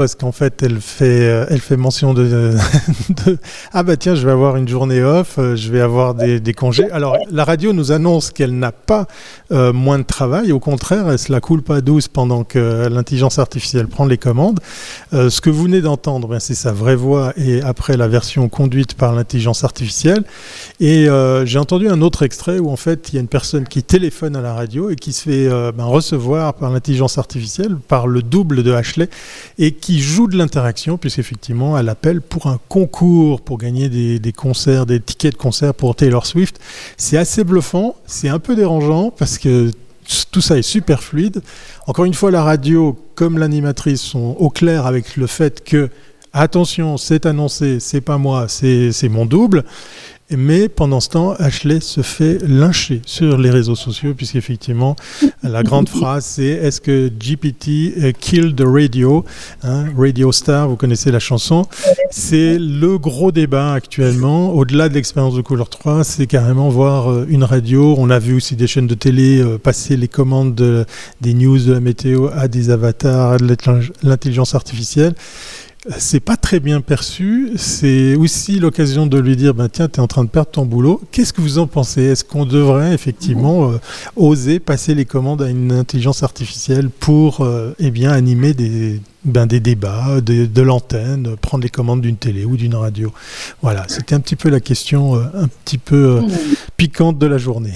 Parce 0.00 0.14
qu'en 0.14 0.32
fait, 0.32 0.62
elle 0.62 0.80
fait, 0.80 1.28
euh, 1.28 1.44
elle 1.50 1.60
fait 1.60 1.76
mention 1.76 2.14
de, 2.14 2.56
ah 3.74 3.82
bah 3.82 3.98
tiens, 3.98 4.14
je 4.14 4.24
vais 4.24 4.32
avoir 4.32 4.56
une 4.56 4.66
journée 4.66 5.02
off, 5.02 5.34
euh, 5.36 5.56
je 5.56 5.70
vais 5.70 5.82
avoir 5.82 6.14
des, 6.14 6.54
congés. 6.54 6.90
Alors 6.90 7.18
la 7.30 7.44
radio 7.44 7.74
nous 7.74 7.92
annonce 7.92 8.30
qu'elle 8.30 8.58
n'a 8.58 8.72
pas 8.72 9.06
euh, 9.52 9.74
moins 9.74 9.98
de 9.98 10.04
travail, 10.04 10.52
au 10.52 10.58
contraire, 10.58 11.10
elle 11.10 11.18
se 11.18 11.30
la 11.30 11.42
coule 11.42 11.60
pas 11.60 11.82
douce 11.82 12.08
pendant 12.08 12.44
que 12.44 12.88
l'intelligence 12.88 13.38
artificielle 13.38 13.88
prend 13.88 14.06
les 14.06 14.16
commandes. 14.16 14.60
Ce 15.12 15.40
que 15.42 15.50
vous 15.50 15.64
venez 15.64 15.82
d'entendre, 15.82 16.28
ben, 16.28 16.40
c'est 16.40 16.54
sa 16.54 16.72
vraie 16.72 16.96
voix 16.96 17.34
et 17.36 17.60
après 17.60 17.98
la 17.98 18.08
version 18.08 18.48
conduite 18.48 18.94
par 18.94 19.12
l'intelligence 19.12 19.64
artificielle. 19.64 20.24
Et 20.80 21.08
j'ai 21.44 21.58
entendu 21.58 21.90
un 21.90 22.00
autre 22.00 22.22
extrait 22.22 22.58
où 22.58 22.70
en 22.70 22.76
fait 22.76 23.10
il 23.10 23.16
y 23.16 23.18
a 23.18 23.20
une 23.20 23.28
personne 23.28 23.68
qui 23.68 23.82
téléphone 23.82 24.34
à 24.34 24.40
la 24.40 24.54
radio 24.54 24.88
et 24.88 24.96
qui 24.96 25.12
se 25.12 25.24
fait 25.24 25.48
ben, 25.72 25.84
recevoir 25.84 26.54
par 26.54 26.70
l'intelligence 26.70 27.18
artificielle, 27.18 27.76
par 27.76 28.06
le 28.06 28.22
double 28.22 28.62
de 28.62 28.72
Ashley 28.72 29.10
et 29.58 29.72
qui 29.72 29.89
joue 29.98 30.28
de 30.28 30.36
l'interaction, 30.36 30.98
puisqu'effectivement, 30.98 31.76
elle 31.76 31.88
appelle 31.88 32.20
pour 32.20 32.46
un 32.46 32.60
concours 32.68 33.40
pour 33.40 33.58
gagner 33.58 33.88
des, 33.88 34.18
des, 34.18 34.32
concerts, 34.32 34.86
des 34.86 35.00
tickets 35.00 35.32
de 35.32 35.38
concert 35.38 35.74
pour 35.74 35.96
Taylor 35.96 36.26
Swift. 36.26 36.60
C'est 36.96 37.16
assez 37.16 37.42
bluffant, 37.42 37.96
c'est 38.06 38.28
un 38.28 38.38
peu 38.38 38.54
dérangeant 38.54 39.10
parce 39.10 39.38
que 39.38 39.72
tout 40.30 40.40
ça 40.40 40.58
est 40.58 40.62
super 40.62 41.02
fluide. 41.02 41.42
Encore 41.86 42.04
une 42.04 42.14
fois, 42.14 42.30
la 42.30 42.42
radio, 42.42 42.96
comme 43.14 43.38
l'animatrice, 43.38 44.00
sont 44.00 44.36
au 44.38 44.50
clair 44.50 44.86
avec 44.86 45.16
le 45.16 45.26
fait 45.26 45.64
que 45.64 45.88
attention, 46.32 46.96
c'est 46.96 47.26
annoncé, 47.26 47.80
c'est 47.80 48.00
pas 48.00 48.18
moi, 48.18 48.46
c'est 48.48 49.08
mon 49.08 49.26
double. 49.26 49.64
Mais 50.36 50.68
pendant 50.68 51.00
ce 51.00 51.08
temps, 51.08 51.32
Ashley 51.38 51.80
se 51.80 52.02
fait 52.02 52.38
lyncher 52.46 53.02
sur 53.04 53.38
les 53.38 53.50
réseaux 53.50 53.74
sociaux, 53.74 54.14
puisqu'effectivement, 54.14 54.96
la 55.42 55.62
grande 55.62 55.88
phrase, 56.00 56.24
c'est 56.24 56.44
est-ce 56.44 56.80
que 56.80 57.08
GPT 57.08 58.14
kill 58.18 58.54
the 58.54 58.64
radio? 58.64 59.24
Hein, 59.62 59.86
Radio 59.96 60.32
Star, 60.32 60.68
vous 60.68 60.76
connaissez 60.76 61.10
la 61.10 61.18
chanson. 61.18 61.66
C'est 62.10 62.58
le 62.58 62.98
gros 62.98 63.32
débat 63.32 63.72
actuellement. 63.72 64.52
Au-delà 64.52 64.88
de 64.88 64.94
l'expérience 64.94 65.34
de 65.34 65.42
Couleur 65.42 65.68
3, 65.68 66.04
c'est 66.04 66.26
carrément 66.26 66.68
voir 66.68 67.10
euh, 67.10 67.26
une 67.28 67.44
radio. 67.44 67.94
On 67.98 68.10
a 68.10 68.18
vu 68.18 68.34
aussi 68.34 68.56
des 68.56 68.66
chaînes 68.66 68.86
de 68.86 68.94
télé 68.94 69.40
euh, 69.40 69.58
passer 69.58 69.96
les 69.96 70.08
commandes 70.08 70.54
de, 70.54 70.84
des 71.20 71.34
news 71.34 71.58
de 71.58 71.72
la 71.72 71.80
météo 71.80 72.28
à 72.34 72.48
des 72.48 72.70
avatars, 72.70 73.32
à 73.32 73.36
de 73.38 73.56
l'intelligence 74.02 74.54
artificielle 74.54 75.14
c'est 75.98 76.20
pas 76.20 76.36
très 76.36 76.60
bien 76.60 76.80
perçu. 76.80 77.52
C'est 77.56 78.14
aussi 78.14 78.58
l'occasion 78.58 79.06
de 79.06 79.18
lui 79.18 79.36
dire, 79.36 79.54
ben 79.54 79.68
tiens, 79.68 79.88
tu 79.88 79.96
es 79.96 80.00
en 80.00 80.06
train 80.06 80.24
de 80.24 80.28
perdre 80.28 80.50
ton 80.50 80.66
boulot. 80.66 81.00
Qu'est-ce 81.10 81.32
que 81.32 81.40
vous 81.40 81.58
en 81.58 81.66
pensez? 81.66 82.02
Est-ce 82.02 82.24
qu'on 82.24 82.44
devrait 82.44 82.92
effectivement 82.92 83.70
euh, 83.70 83.78
oser 84.16 84.60
passer 84.60 84.94
les 84.94 85.06
commandes 85.06 85.42
à 85.42 85.48
une 85.48 85.72
intelligence 85.72 86.22
artificielle 86.22 86.90
pour 86.90 87.40
euh, 87.40 87.74
eh 87.78 87.90
bien, 87.90 88.12
animer 88.12 88.52
des, 88.52 89.00
ben, 89.24 89.46
des 89.46 89.60
débats, 89.60 90.20
de, 90.20 90.44
de 90.44 90.62
l'antenne, 90.62 91.36
prendre 91.36 91.62
les 91.62 91.70
commandes 91.70 92.02
d'une 92.02 92.16
télé 92.16 92.44
ou 92.44 92.56
d'une 92.56 92.74
radio? 92.74 93.12
Voilà, 93.62 93.86
c'était 93.88 94.14
un 94.14 94.20
petit 94.20 94.36
peu 94.36 94.50
la 94.50 94.60
question 94.60 95.16
euh, 95.16 95.24
un 95.34 95.48
petit 95.48 95.78
peu 95.78 96.20
piquante 96.76 97.18
de 97.18 97.26
la 97.26 97.38
journée. 97.38 97.74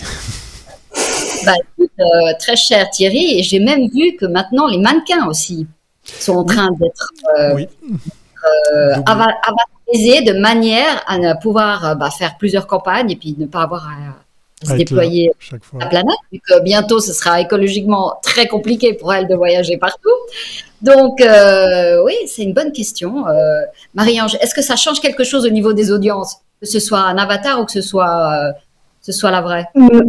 Bah, 1.47 1.53
écoute, 1.79 1.90
très 2.38 2.57
cher 2.57 2.90
Thierry, 2.90 3.43
j'ai 3.43 3.61
même 3.61 3.88
vu 3.95 4.17
que 4.19 4.27
maintenant 4.27 4.67
les 4.67 4.79
mannequins 4.79 5.27
aussi 5.27 5.67
sont 6.05 6.37
en 6.37 6.45
train 6.45 6.71
d'être 6.73 7.12
euh, 7.38 7.55
oui. 7.55 7.69
euh, 8.73 8.95
avatarisés 9.07 10.23
de 10.23 10.38
manière 10.38 11.03
à 11.07 11.19
ne 11.19 11.35
pouvoir 11.40 11.85
euh, 11.85 11.95
bah, 11.95 12.11
faire 12.11 12.37
plusieurs 12.38 12.67
campagnes 12.67 13.11
et 13.11 13.17
puis 13.17 13.35
ne 13.38 13.47
pas 13.47 13.62
avoir 13.62 13.88
à 13.88 14.67
se 14.67 14.75
déployer 14.75 15.31
la 15.79 15.87
planète, 15.87 16.17
vu 16.33 16.40
que 16.40 16.62
bientôt 16.62 17.01
ce 17.01 17.12
sera 17.12 17.40
écologiquement 17.40 18.19
très 18.23 18.47
compliqué 18.47 18.95
pour 18.95 19.12
elle 19.12 19.29
de 19.29 19.35
voyager 19.35 19.77
partout. 19.77 20.09
Donc 20.83 21.21
euh, 21.21 22.03
oui, 22.05 22.14
c'est 22.27 22.43
une 22.43 22.53
bonne 22.53 22.73
question. 22.73 23.27
Euh, 23.27 23.62
Marie-Ange, 23.95 24.37
est-ce 24.40 24.55
que 24.55 24.62
ça 24.62 24.77
change 24.77 25.01
quelque 25.01 25.25
chose 25.25 25.47
au 25.47 25.51
niveau 25.51 25.73
des 25.73 25.90
audiences, 25.90 26.37
que 26.61 26.67
ce 26.67 26.79
soit 26.79 27.01
un 27.01 27.17
avatar 27.19 27.61
ou 27.61 27.64
que 27.64 27.73
ce 27.73 27.81
soit, 27.81 28.33
euh, 28.33 28.53
ce 29.01 29.12
soit 29.12 29.31
la 29.31 29.40
vraie? 29.40 29.67
Mm. 29.75 30.01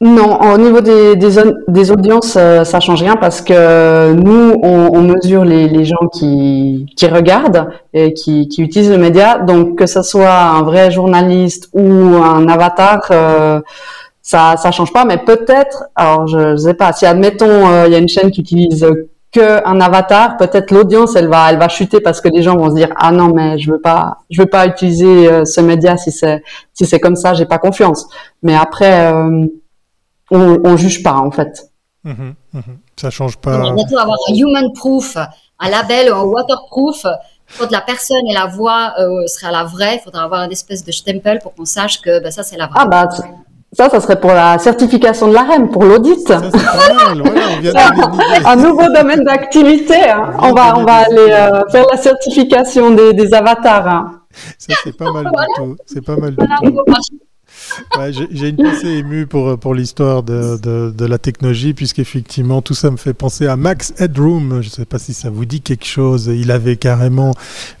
Non, 0.00 0.38
au 0.40 0.58
niveau 0.58 0.80
des, 0.80 1.16
des, 1.16 1.42
des 1.66 1.90
audiences, 1.90 2.36
euh, 2.36 2.62
ça 2.62 2.78
change 2.78 3.02
rien 3.02 3.16
parce 3.16 3.40
que 3.40 4.12
nous, 4.12 4.54
on, 4.62 4.90
on 4.94 5.02
mesure 5.02 5.44
les, 5.44 5.68
les, 5.68 5.84
gens 5.84 6.06
qui, 6.12 6.86
qui 6.96 7.06
regardent 7.08 7.68
et 7.92 8.14
qui, 8.14 8.46
qui, 8.46 8.62
utilisent 8.62 8.92
le 8.92 8.98
média. 8.98 9.38
Donc, 9.38 9.76
que 9.76 9.86
ce 9.86 10.02
soit 10.02 10.32
un 10.32 10.62
vrai 10.62 10.92
journaliste 10.92 11.68
ou 11.72 11.82
un 11.82 12.46
avatar, 12.48 13.00
euh, 13.10 13.60
ça 14.22 14.56
ça 14.56 14.70
change 14.70 14.92
pas. 14.92 15.04
Mais 15.04 15.18
peut-être, 15.18 15.86
alors 15.96 16.28
je, 16.28 16.52
je 16.52 16.56
sais 16.58 16.74
pas, 16.74 16.92
si 16.92 17.04
admettons 17.04 17.66
euh, 17.66 17.86
il 17.88 17.92
y 17.92 17.96
a 17.96 17.98
une 17.98 18.08
chaîne 18.08 18.30
qui 18.30 18.42
utilise 18.42 18.86
que 19.32 19.66
un 19.66 19.80
avatar, 19.80 20.36
peut-être 20.36 20.70
l'audience 20.70 21.16
elle 21.16 21.28
va 21.28 21.50
elle 21.50 21.58
va 21.58 21.68
chuter 21.68 22.00
parce 22.00 22.20
que 22.20 22.28
les 22.28 22.42
gens 22.42 22.56
vont 22.56 22.70
se 22.70 22.74
dire 22.76 22.88
ah 22.96 23.10
non 23.12 23.28
mais 23.34 23.58
je 23.58 23.70
veux 23.70 23.80
pas 23.80 24.18
je 24.30 24.40
veux 24.40 24.48
pas 24.48 24.66
utiliser 24.66 25.28
euh, 25.28 25.44
ce 25.44 25.60
média 25.60 25.98
si 25.98 26.10
c'est 26.12 26.42
si 26.72 26.86
c'est 26.86 27.00
comme 27.00 27.16
ça 27.16 27.34
j'ai 27.34 27.46
pas 27.46 27.58
confiance. 27.58 28.08
Mais 28.42 28.54
après 28.54 29.12
on, 30.30 30.60
on 30.64 30.76
juge 30.76 31.02
pas 31.02 31.14
en 31.14 31.30
fait. 31.30 31.70
Mmh, 32.04 32.10
mmh. 32.52 32.60
Ça 32.96 33.10
change 33.10 33.38
pas. 33.38 33.60
Il 33.76 33.88
faut 33.88 33.98
avoir 33.98 34.18
un 34.30 34.34
human 34.34 34.72
proof, 34.72 35.16
un 35.16 35.70
label, 35.70 36.12
un 36.12 36.22
waterproof. 36.22 37.06
Quand 37.58 37.70
la 37.70 37.80
personne 37.80 38.26
et 38.28 38.34
la 38.34 38.46
voix 38.46 38.92
euh, 38.98 39.26
sera 39.26 39.50
la 39.50 39.64
vraie, 39.64 39.96
il 39.96 40.00
faudra 40.00 40.24
avoir 40.24 40.42
une 40.42 40.52
espèce 40.52 40.84
de 40.84 40.92
stempel 40.92 41.38
pour 41.38 41.54
qu'on 41.54 41.64
sache 41.64 42.02
que 42.02 42.22
ben, 42.22 42.30
ça 42.30 42.42
c'est 42.42 42.58
la 42.58 42.66
vraie. 42.66 42.80
Ah 42.80 42.86
bah 42.86 43.08
ça, 43.72 43.90
ça 43.90 44.00
serait 44.00 44.18
pour 44.18 44.30
la 44.30 44.58
certification 44.58 45.28
de 45.28 45.34
l'AREM, 45.34 45.70
pour 45.70 45.84
l'audit. 45.84 46.30
un 46.30 46.40
nouveau 48.56 48.88
domaine 48.94 49.24
d'activité. 49.24 50.08
Hein. 50.08 50.32
On 50.40 50.52
va, 50.52 50.78
on 50.78 50.84
va 50.84 50.94
aller 50.94 51.30
euh, 51.30 51.68
faire 51.70 51.84
la 51.90 51.98
certification 51.98 52.92
des, 52.92 53.12
des 53.12 53.34
avatars. 53.34 53.86
Hein. 53.86 54.22
Ça, 54.58 54.74
c'est 54.84 54.96
pas 54.96 55.12
mal 55.12 55.24
du 55.24 55.30
tout. 55.56 55.76
C'est 55.84 56.02
pas 56.04 56.16
mal 56.16 56.34
du 56.34 56.46
tout. 56.46 56.78
J'ai 58.30 58.48
une 58.48 58.56
pensée 58.56 58.88
émue 58.88 59.26
pour, 59.26 59.58
pour 59.58 59.74
l'histoire 59.74 60.22
de, 60.22 60.56
de, 60.90 61.04
la 61.04 61.18
technologie, 61.18 61.74
puisqu'effectivement, 61.74 62.62
tout 62.62 62.74
ça 62.74 62.90
me 62.90 62.96
fait 62.96 63.14
penser 63.14 63.46
à 63.46 63.56
Max 63.56 63.94
Headroom. 63.98 64.62
Je 64.62 64.68
ne 64.68 64.72
sais 64.72 64.84
pas 64.84 64.98
si 64.98 65.14
ça 65.14 65.30
vous 65.30 65.44
dit 65.44 65.60
quelque 65.60 65.86
chose. 65.86 66.26
Il 66.26 66.50
avait 66.50 66.76
carrément 66.76 67.34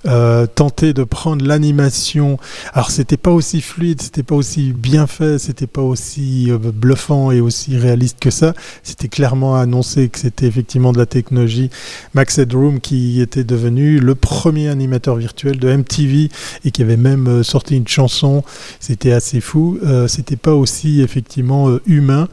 euh, 0.06 0.46
tenté 0.46 0.92
de 0.92 1.04
prendre 1.04 1.44
l'animation. 1.44 2.38
Alors, 2.72 2.90
c'était 2.90 3.16
pas 3.16 3.30
aussi 3.30 3.60
fluide, 3.60 4.00
c'était 4.00 4.22
pas 4.22 4.34
aussi 4.34 4.72
bien 4.72 5.06
fait, 5.06 5.38
c'était 5.38 5.66
pas 5.66 5.82
aussi 5.82 6.50
euh, 6.50 6.58
bluffant 6.58 7.30
et 7.30 7.40
aussi 7.40 7.76
réaliste 7.76 8.18
que 8.20 8.30
ça. 8.30 8.54
C'était 8.82 9.08
clairement 9.08 9.56
annoncé 9.56 10.08
que 10.08 10.18
c'était 10.18 10.46
effectivement 10.46 10.92
de 10.92 10.98
la 10.98 11.06
technologie. 11.06 11.70
Max 12.14 12.38
Headroom, 12.38 12.80
qui 12.80 13.20
était 13.20 13.44
devenu 13.44 13.98
le 13.98 14.14
premier 14.14 14.68
animateur 14.68 15.16
virtuel 15.16 15.58
de 15.58 15.74
MTV 15.74 16.30
et 16.64 16.70
qui 16.70 16.82
avait 16.82 16.96
même 16.96 17.28
euh, 17.28 17.42
sorti 17.42 17.76
une 17.76 17.88
chanson. 17.88 18.42
C'était 18.80 19.12
assez 19.12 19.40
fou. 19.40 19.77
Euh, 19.82 20.08
c'était 20.08 20.36
pas 20.36 20.54
aussi 20.54 21.00
effectivement 21.02 21.68
euh, 21.68 21.80
humain. 21.86 22.28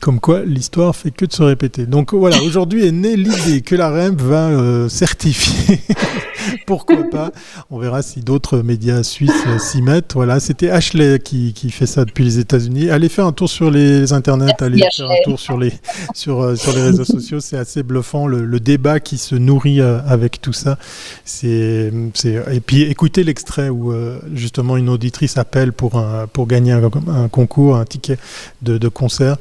Comme 0.00 0.20
quoi, 0.20 0.44
l'histoire 0.44 0.94
fait 0.94 1.10
que 1.10 1.24
de 1.24 1.32
se 1.32 1.42
répéter. 1.42 1.86
Donc 1.86 2.14
voilà, 2.14 2.40
aujourd'hui 2.46 2.86
est 2.86 2.92
née 2.92 3.16
l'idée 3.16 3.62
que 3.62 3.74
la 3.74 3.90
REM 3.90 4.14
va 4.16 4.48
euh, 4.48 4.88
certifier. 4.88 5.80
Pourquoi 6.66 7.02
pas? 7.10 7.32
On 7.70 7.78
verra 7.78 8.00
si 8.02 8.20
d'autres 8.20 8.58
médias 8.58 9.02
suisses 9.02 9.44
s'y 9.58 9.82
mettent. 9.82 10.14
Voilà, 10.14 10.38
c'était 10.40 10.70
Ashley 10.70 11.18
qui, 11.18 11.52
qui, 11.52 11.70
fait 11.70 11.86
ça 11.86 12.04
depuis 12.04 12.24
les 12.24 12.38
États-Unis. 12.38 12.90
Allez 12.90 13.08
faire 13.08 13.26
un 13.26 13.32
tour 13.32 13.48
sur 13.50 13.70
les 13.70 14.12
internets, 14.12 14.54
allez 14.60 14.78
faire 14.78 15.10
un 15.10 15.24
tour 15.24 15.38
sur 15.38 15.58
les 15.58 15.72
sur 16.14 16.56
sur 16.56 16.72
les 16.74 16.82
réseaux 16.82 17.04
sociaux. 17.04 17.40
C'est 17.40 17.58
assez 17.58 17.82
bluffant 17.82 18.26
le, 18.26 18.44
le, 18.44 18.60
débat 18.60 19.00
qui 19.00 19.18
se 19.18 19.34
nourrit 19.34 19.80
avec 19.80 20.40
tout 20.40 20.52
ça. 20.52 20.78
C'est 21.24 21.92
c'est 22.14 22.42
et 22.50 22.60
puis 22.60 22.82
écoutez 22.82 23.24
l'extrait 23.24 23.68
où 23.68 23.92
justement 24.32 24.76
une 24.76 24.88
auditrice 24.88 25.36
appelle 25.36 25.72
pour 25.72 25.96
un 25.96 26.26
pour 26.28 26.46
gagner 26.46 26.72
un, 26.72 26.82
un 27.08 27.28
concours, 27.28 27.76
un 27.76 27.84
ticket 27.84 28.18
de, 28.62 28.78
de 28.78 28.88
concert 28.88 29.36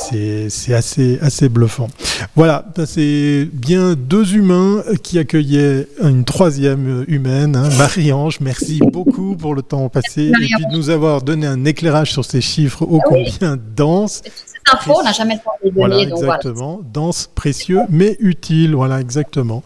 c'est 0.00 0.74
assez, 0.74 1.18
assez 1.20 1.48
bluffant. 1.48 1.88
Voilà, 2.34 2.64
c'est 2.86 3.48
bien 3.52 3.94
deux 3.94 4.34
humains 4.34 4.82
qui 5.02 5.18
accueillaient 5.18 5.86
une 6.02 6.24
troisième 6.24 7.04
humaine, 7.08 7.56
hein, 7.56 7.68
Marie-Ange. 7.78 8.40
Merci 8.40 8.80
beaucoup 8.80 9.36
pour 9.36 9.54
le 9.54 9.62
temps 9.62 9.88
passé 9.88 10.28
et 10.28 10.32
puis 10.32 10.66
de 10.70 10.76
nous 10.76 10.90
avoir 10.90 11.22
donné 11.22 11.46
un 11.46 11.64
éclairage 11.64 12.12
sur 12.12 12.24
ces 12.24 12.40
chiffres 12.40 12.82
ô 12.82 13.00
ah 13.02 13.06
combien 13.06 13.56
denses. 13.76 14.22
Cette 14.24 14.74
info, 14.74 14.94
on 15.00 15.04
n'a 15.04 15.12
jamais 15.12 15.34
le 15.34 15.40
temps 15.40 15.50
de 15.62 15.68
les 15.68 15.70
donner. 15.70 15.86
Voilà, 15.86 16.02
exactement. 16.02 16.76
Donc 16.76 16.92
Dense, 16.92 17.30
précieux, 17.34 17.80
mais 17.88 18.16
utile. 18.20 18.74
Voilà, 18.74 19.00
exactement. 19.00 19.62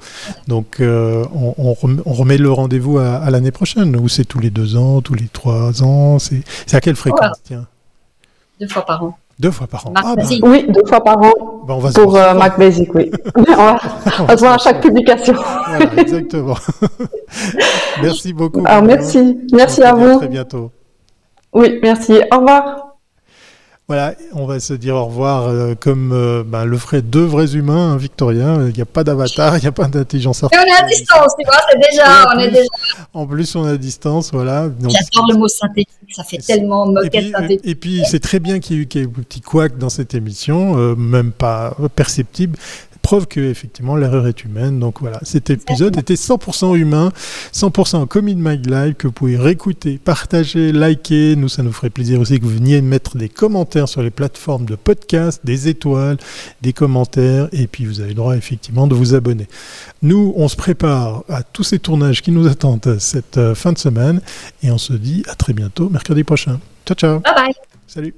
Donc, 0.48 0.80
euh, 0.80 1.24
on, 1.34 1.76
on, 1.82 2.12
remet 2.12 2.38
le 2.38 2.50
rendez-vous 2.52 2.98
à, 2.98 3.16
à 3.16 3.30
l'année 3.30 3.50
prochaine, 3.50 3.96
ou 3.96 4.08
c'est 4.08 4.24
tous 4.24 4.40
les 4.40 4.50
deux 4.50 4.76
ans, 4.76 5.00
tous 5.00 5.14
les 5.14 5.28
trois 5.28 5.82
ans 5.82 6.18
C'est 6.18 6.44
à 6.72 6.80
quelle 6.80 6.96
fréquence 6.96 7.20
voilà. 7.20 7.34
tiens? 7.44 7.66
Deux 8.60 8.68
fois 8.68 8.86
par 8.86 9.02
an. 9.02 9.18
Deux 9.38 9.50
fois 9.50 9.66
par 9.66 9.86
an. 9.86 9.92
Ah, 9.96 10.14
bah. 10.16 10.22
Oui, 10.42 10.66
deux 10.68 10.84
fois 10.86 11.02
par 11.02 11.18
an. 11.18 11.32
Bah, 11.66 11.74
on 11.74 11.78
va 11.78 11.90
pour 11.90 12.16
euh, 12.16 12.34
Mac 12.34 12.58
Basic, 12.58 12.94
oui. 12.94 13.10
on 13.36 13.42
va, 13.42 13.76
on 14.20 14.24
va 14.24 14.36
se 14.36 14.40
voir 14.42 14.52
à 14.54 14.58
chaque 14.58 14.80
publication. 14.80 15.34
Voilà, 15.34 15.92
exactement. 15.96 16.56
merci 18.02 18.32
beaucoup. 18.32 18.62
Alors, 18.64 18.82
merci. 18.82 19.38
Merci 19.52 19.82
à 19.82 19.92
vous. 19.92 20.06
À 20.06 20.16
très 20.18 20.28
bientôt. 20.28 20.70
Oui, 21.52 21.78
merci. 21.82 22.20
Au 22.32 22.38
revoir. 22.38 22.83
Voilà, 23.86 24.14
on 24.32 24.46
va 24.46 24.60
se 24.60 24.72
dire 24.72 24.94
au 24.94 25.04
revoir 25.04 25.42
euh, 25.42 25.74
comme 25.78 26.12
euh, 26.12 26.42
ben, 26.42 26.64
le 26.64 26.78
ferait 26.78 27.02
deux 27.02 27.24
vrais 27.24 27.54
humains, 27.54 27.92
hein, 27.92 27.96
Victorien. 27.98 28.66
Il 28.68 28.74
n'y 28.74 28.80
a 28.80 28.86
pas 28.86 29.04
d'avatar, 29.04 29.58
il 29.58 29.60
n'y 29.60 29.66
a 29.66 29.72
pas 29.72 29.88
d'intelligence 29.88 30.42
artificielle. 30.42 30.72
on 30.72 30.74
est 30.74 30.84
à 30.84 30.88
distance, 30.88 31.32
tu 31.38 31.44
vois, 31.44 31.60
c'est 31.70 31.90
déjà, 31.90 32.26
on 32.26 32.36
plus, 32.36 32.44
est 32.44 32.50
déjà. 32.50 32.68
En 33.12 33.26
plus, 33.26 33.56
on 33.56 33.68
est 33.68 33.72
à 33.72 33.76
distance, 33.76 34.32
voilà. 34.32 34.70
J'adore 34.80 35.30
le 35.30 35.36
mot 35.36 35.48
synthétique, 35.48 36.14
ça 36.16 36.24
fait 36.24 36.38
tellement 36.38 36.86
moquette 36.86 37.30
synthétique. 37.30 37.60
Et 37.62 37.74
puis, 37.74 38.02
c'est 38.08 38.20
très 38.20 38.40
bien 38.40 38.58
qu'il 38.58 38.76
y 38.76 38.78
ait 38.78 38.82
eu 38.84 38.86
quelques 38.86 39.10
petits 39.10 39.42
couacs 39.42 39.76
dans 39.76 39.90
cette 39.90 40.14
émission, 40.14 40.78
euh, 40.78 40.94
même 40.94 41.30
pas 41.30 41.76
perceptible 41.94 42.58
preuve 43.04 43.26
que 43.28 43.38
effectivement 43.38 43.96
l'erreur 43.96 44.26
est 44.26 44.44
humaine. 44.44 44.80
Donc 44.80 45.00
voilà, 45.00 45.20
cet 45.22 45.50
épisode 45.50 45.96
était 45.98 46.14
100% 46.14 46.74
humain, 46.74 47.12
100% 47.52 48.08
Commit 48.08 48.34
My 48.34 48.56
Live 48.56 48.94
que 48.94 49.06
vous 49.06 49.12
pouvez 49.12 49.36
réécouter, 49.36 50.00
partager, 50.02 50.72
liker. 50.72 51.36
Nous, 51.36 51.48
ça 51.48 51.62
nous 51.62 51.72
ferait 51.72 51.90
plaisir 51.90 52.18
aussi 52.18 52.40
que 52.40 52.44
vous 52.44 52.54
veniez 52.54 52.80
mettre 52.80 53.18
des 53.18 53.28
commentaires 53.28 53.88
sur 53.88 54.02
les 54.02 54.10
plateformes 54.10 54.64
de 54.64 54.74
podcast, 54.74 55.42
des 55.44 55.68
étoiles, 55.68 56.16
des 56.62 56.72
commentaires, 56.72 57.48
et 57.52 57.66
puis 57.66 57.84
vous 57.84 58.00
avez 58.00 58.08
le 58.08 58.14
droit 58.14 58.36
effectivement 58.36 58.86
de 58.86 58.94
vous 58.94 59.14
abonner. 59.14 59.48
Nous, 60.00 60.32
on 60.36 60.48
se 60.48 60.56
prépare 60.56 61.24
à 61.28 61.42
tous 61.42 61.62
ces 61.62 61.78
tournages 61.78 62.22
qui 62.22 62.32
nous 62.32 62.46
attendent 62.46 62.96
cette 62.98 63.54
fin 63.54 63.72
de 63.72 63.78
semaine, 63.78 64.22
et 64.62 64.70
on 64.70 64.78
se 64.78 64.94
dit 64.94 65.22
à 65.28 65.34
très 65.34 65.52
bientôt, 65.52 65.90
mercredi 65.90 66.24
prochain. 66.24 66.58
Ciao, 66.86 66.96
ciao. 66.96 67.20
Bye 67.20 67.34
bye. 67.34 67.54
Salut. 67.86 68.14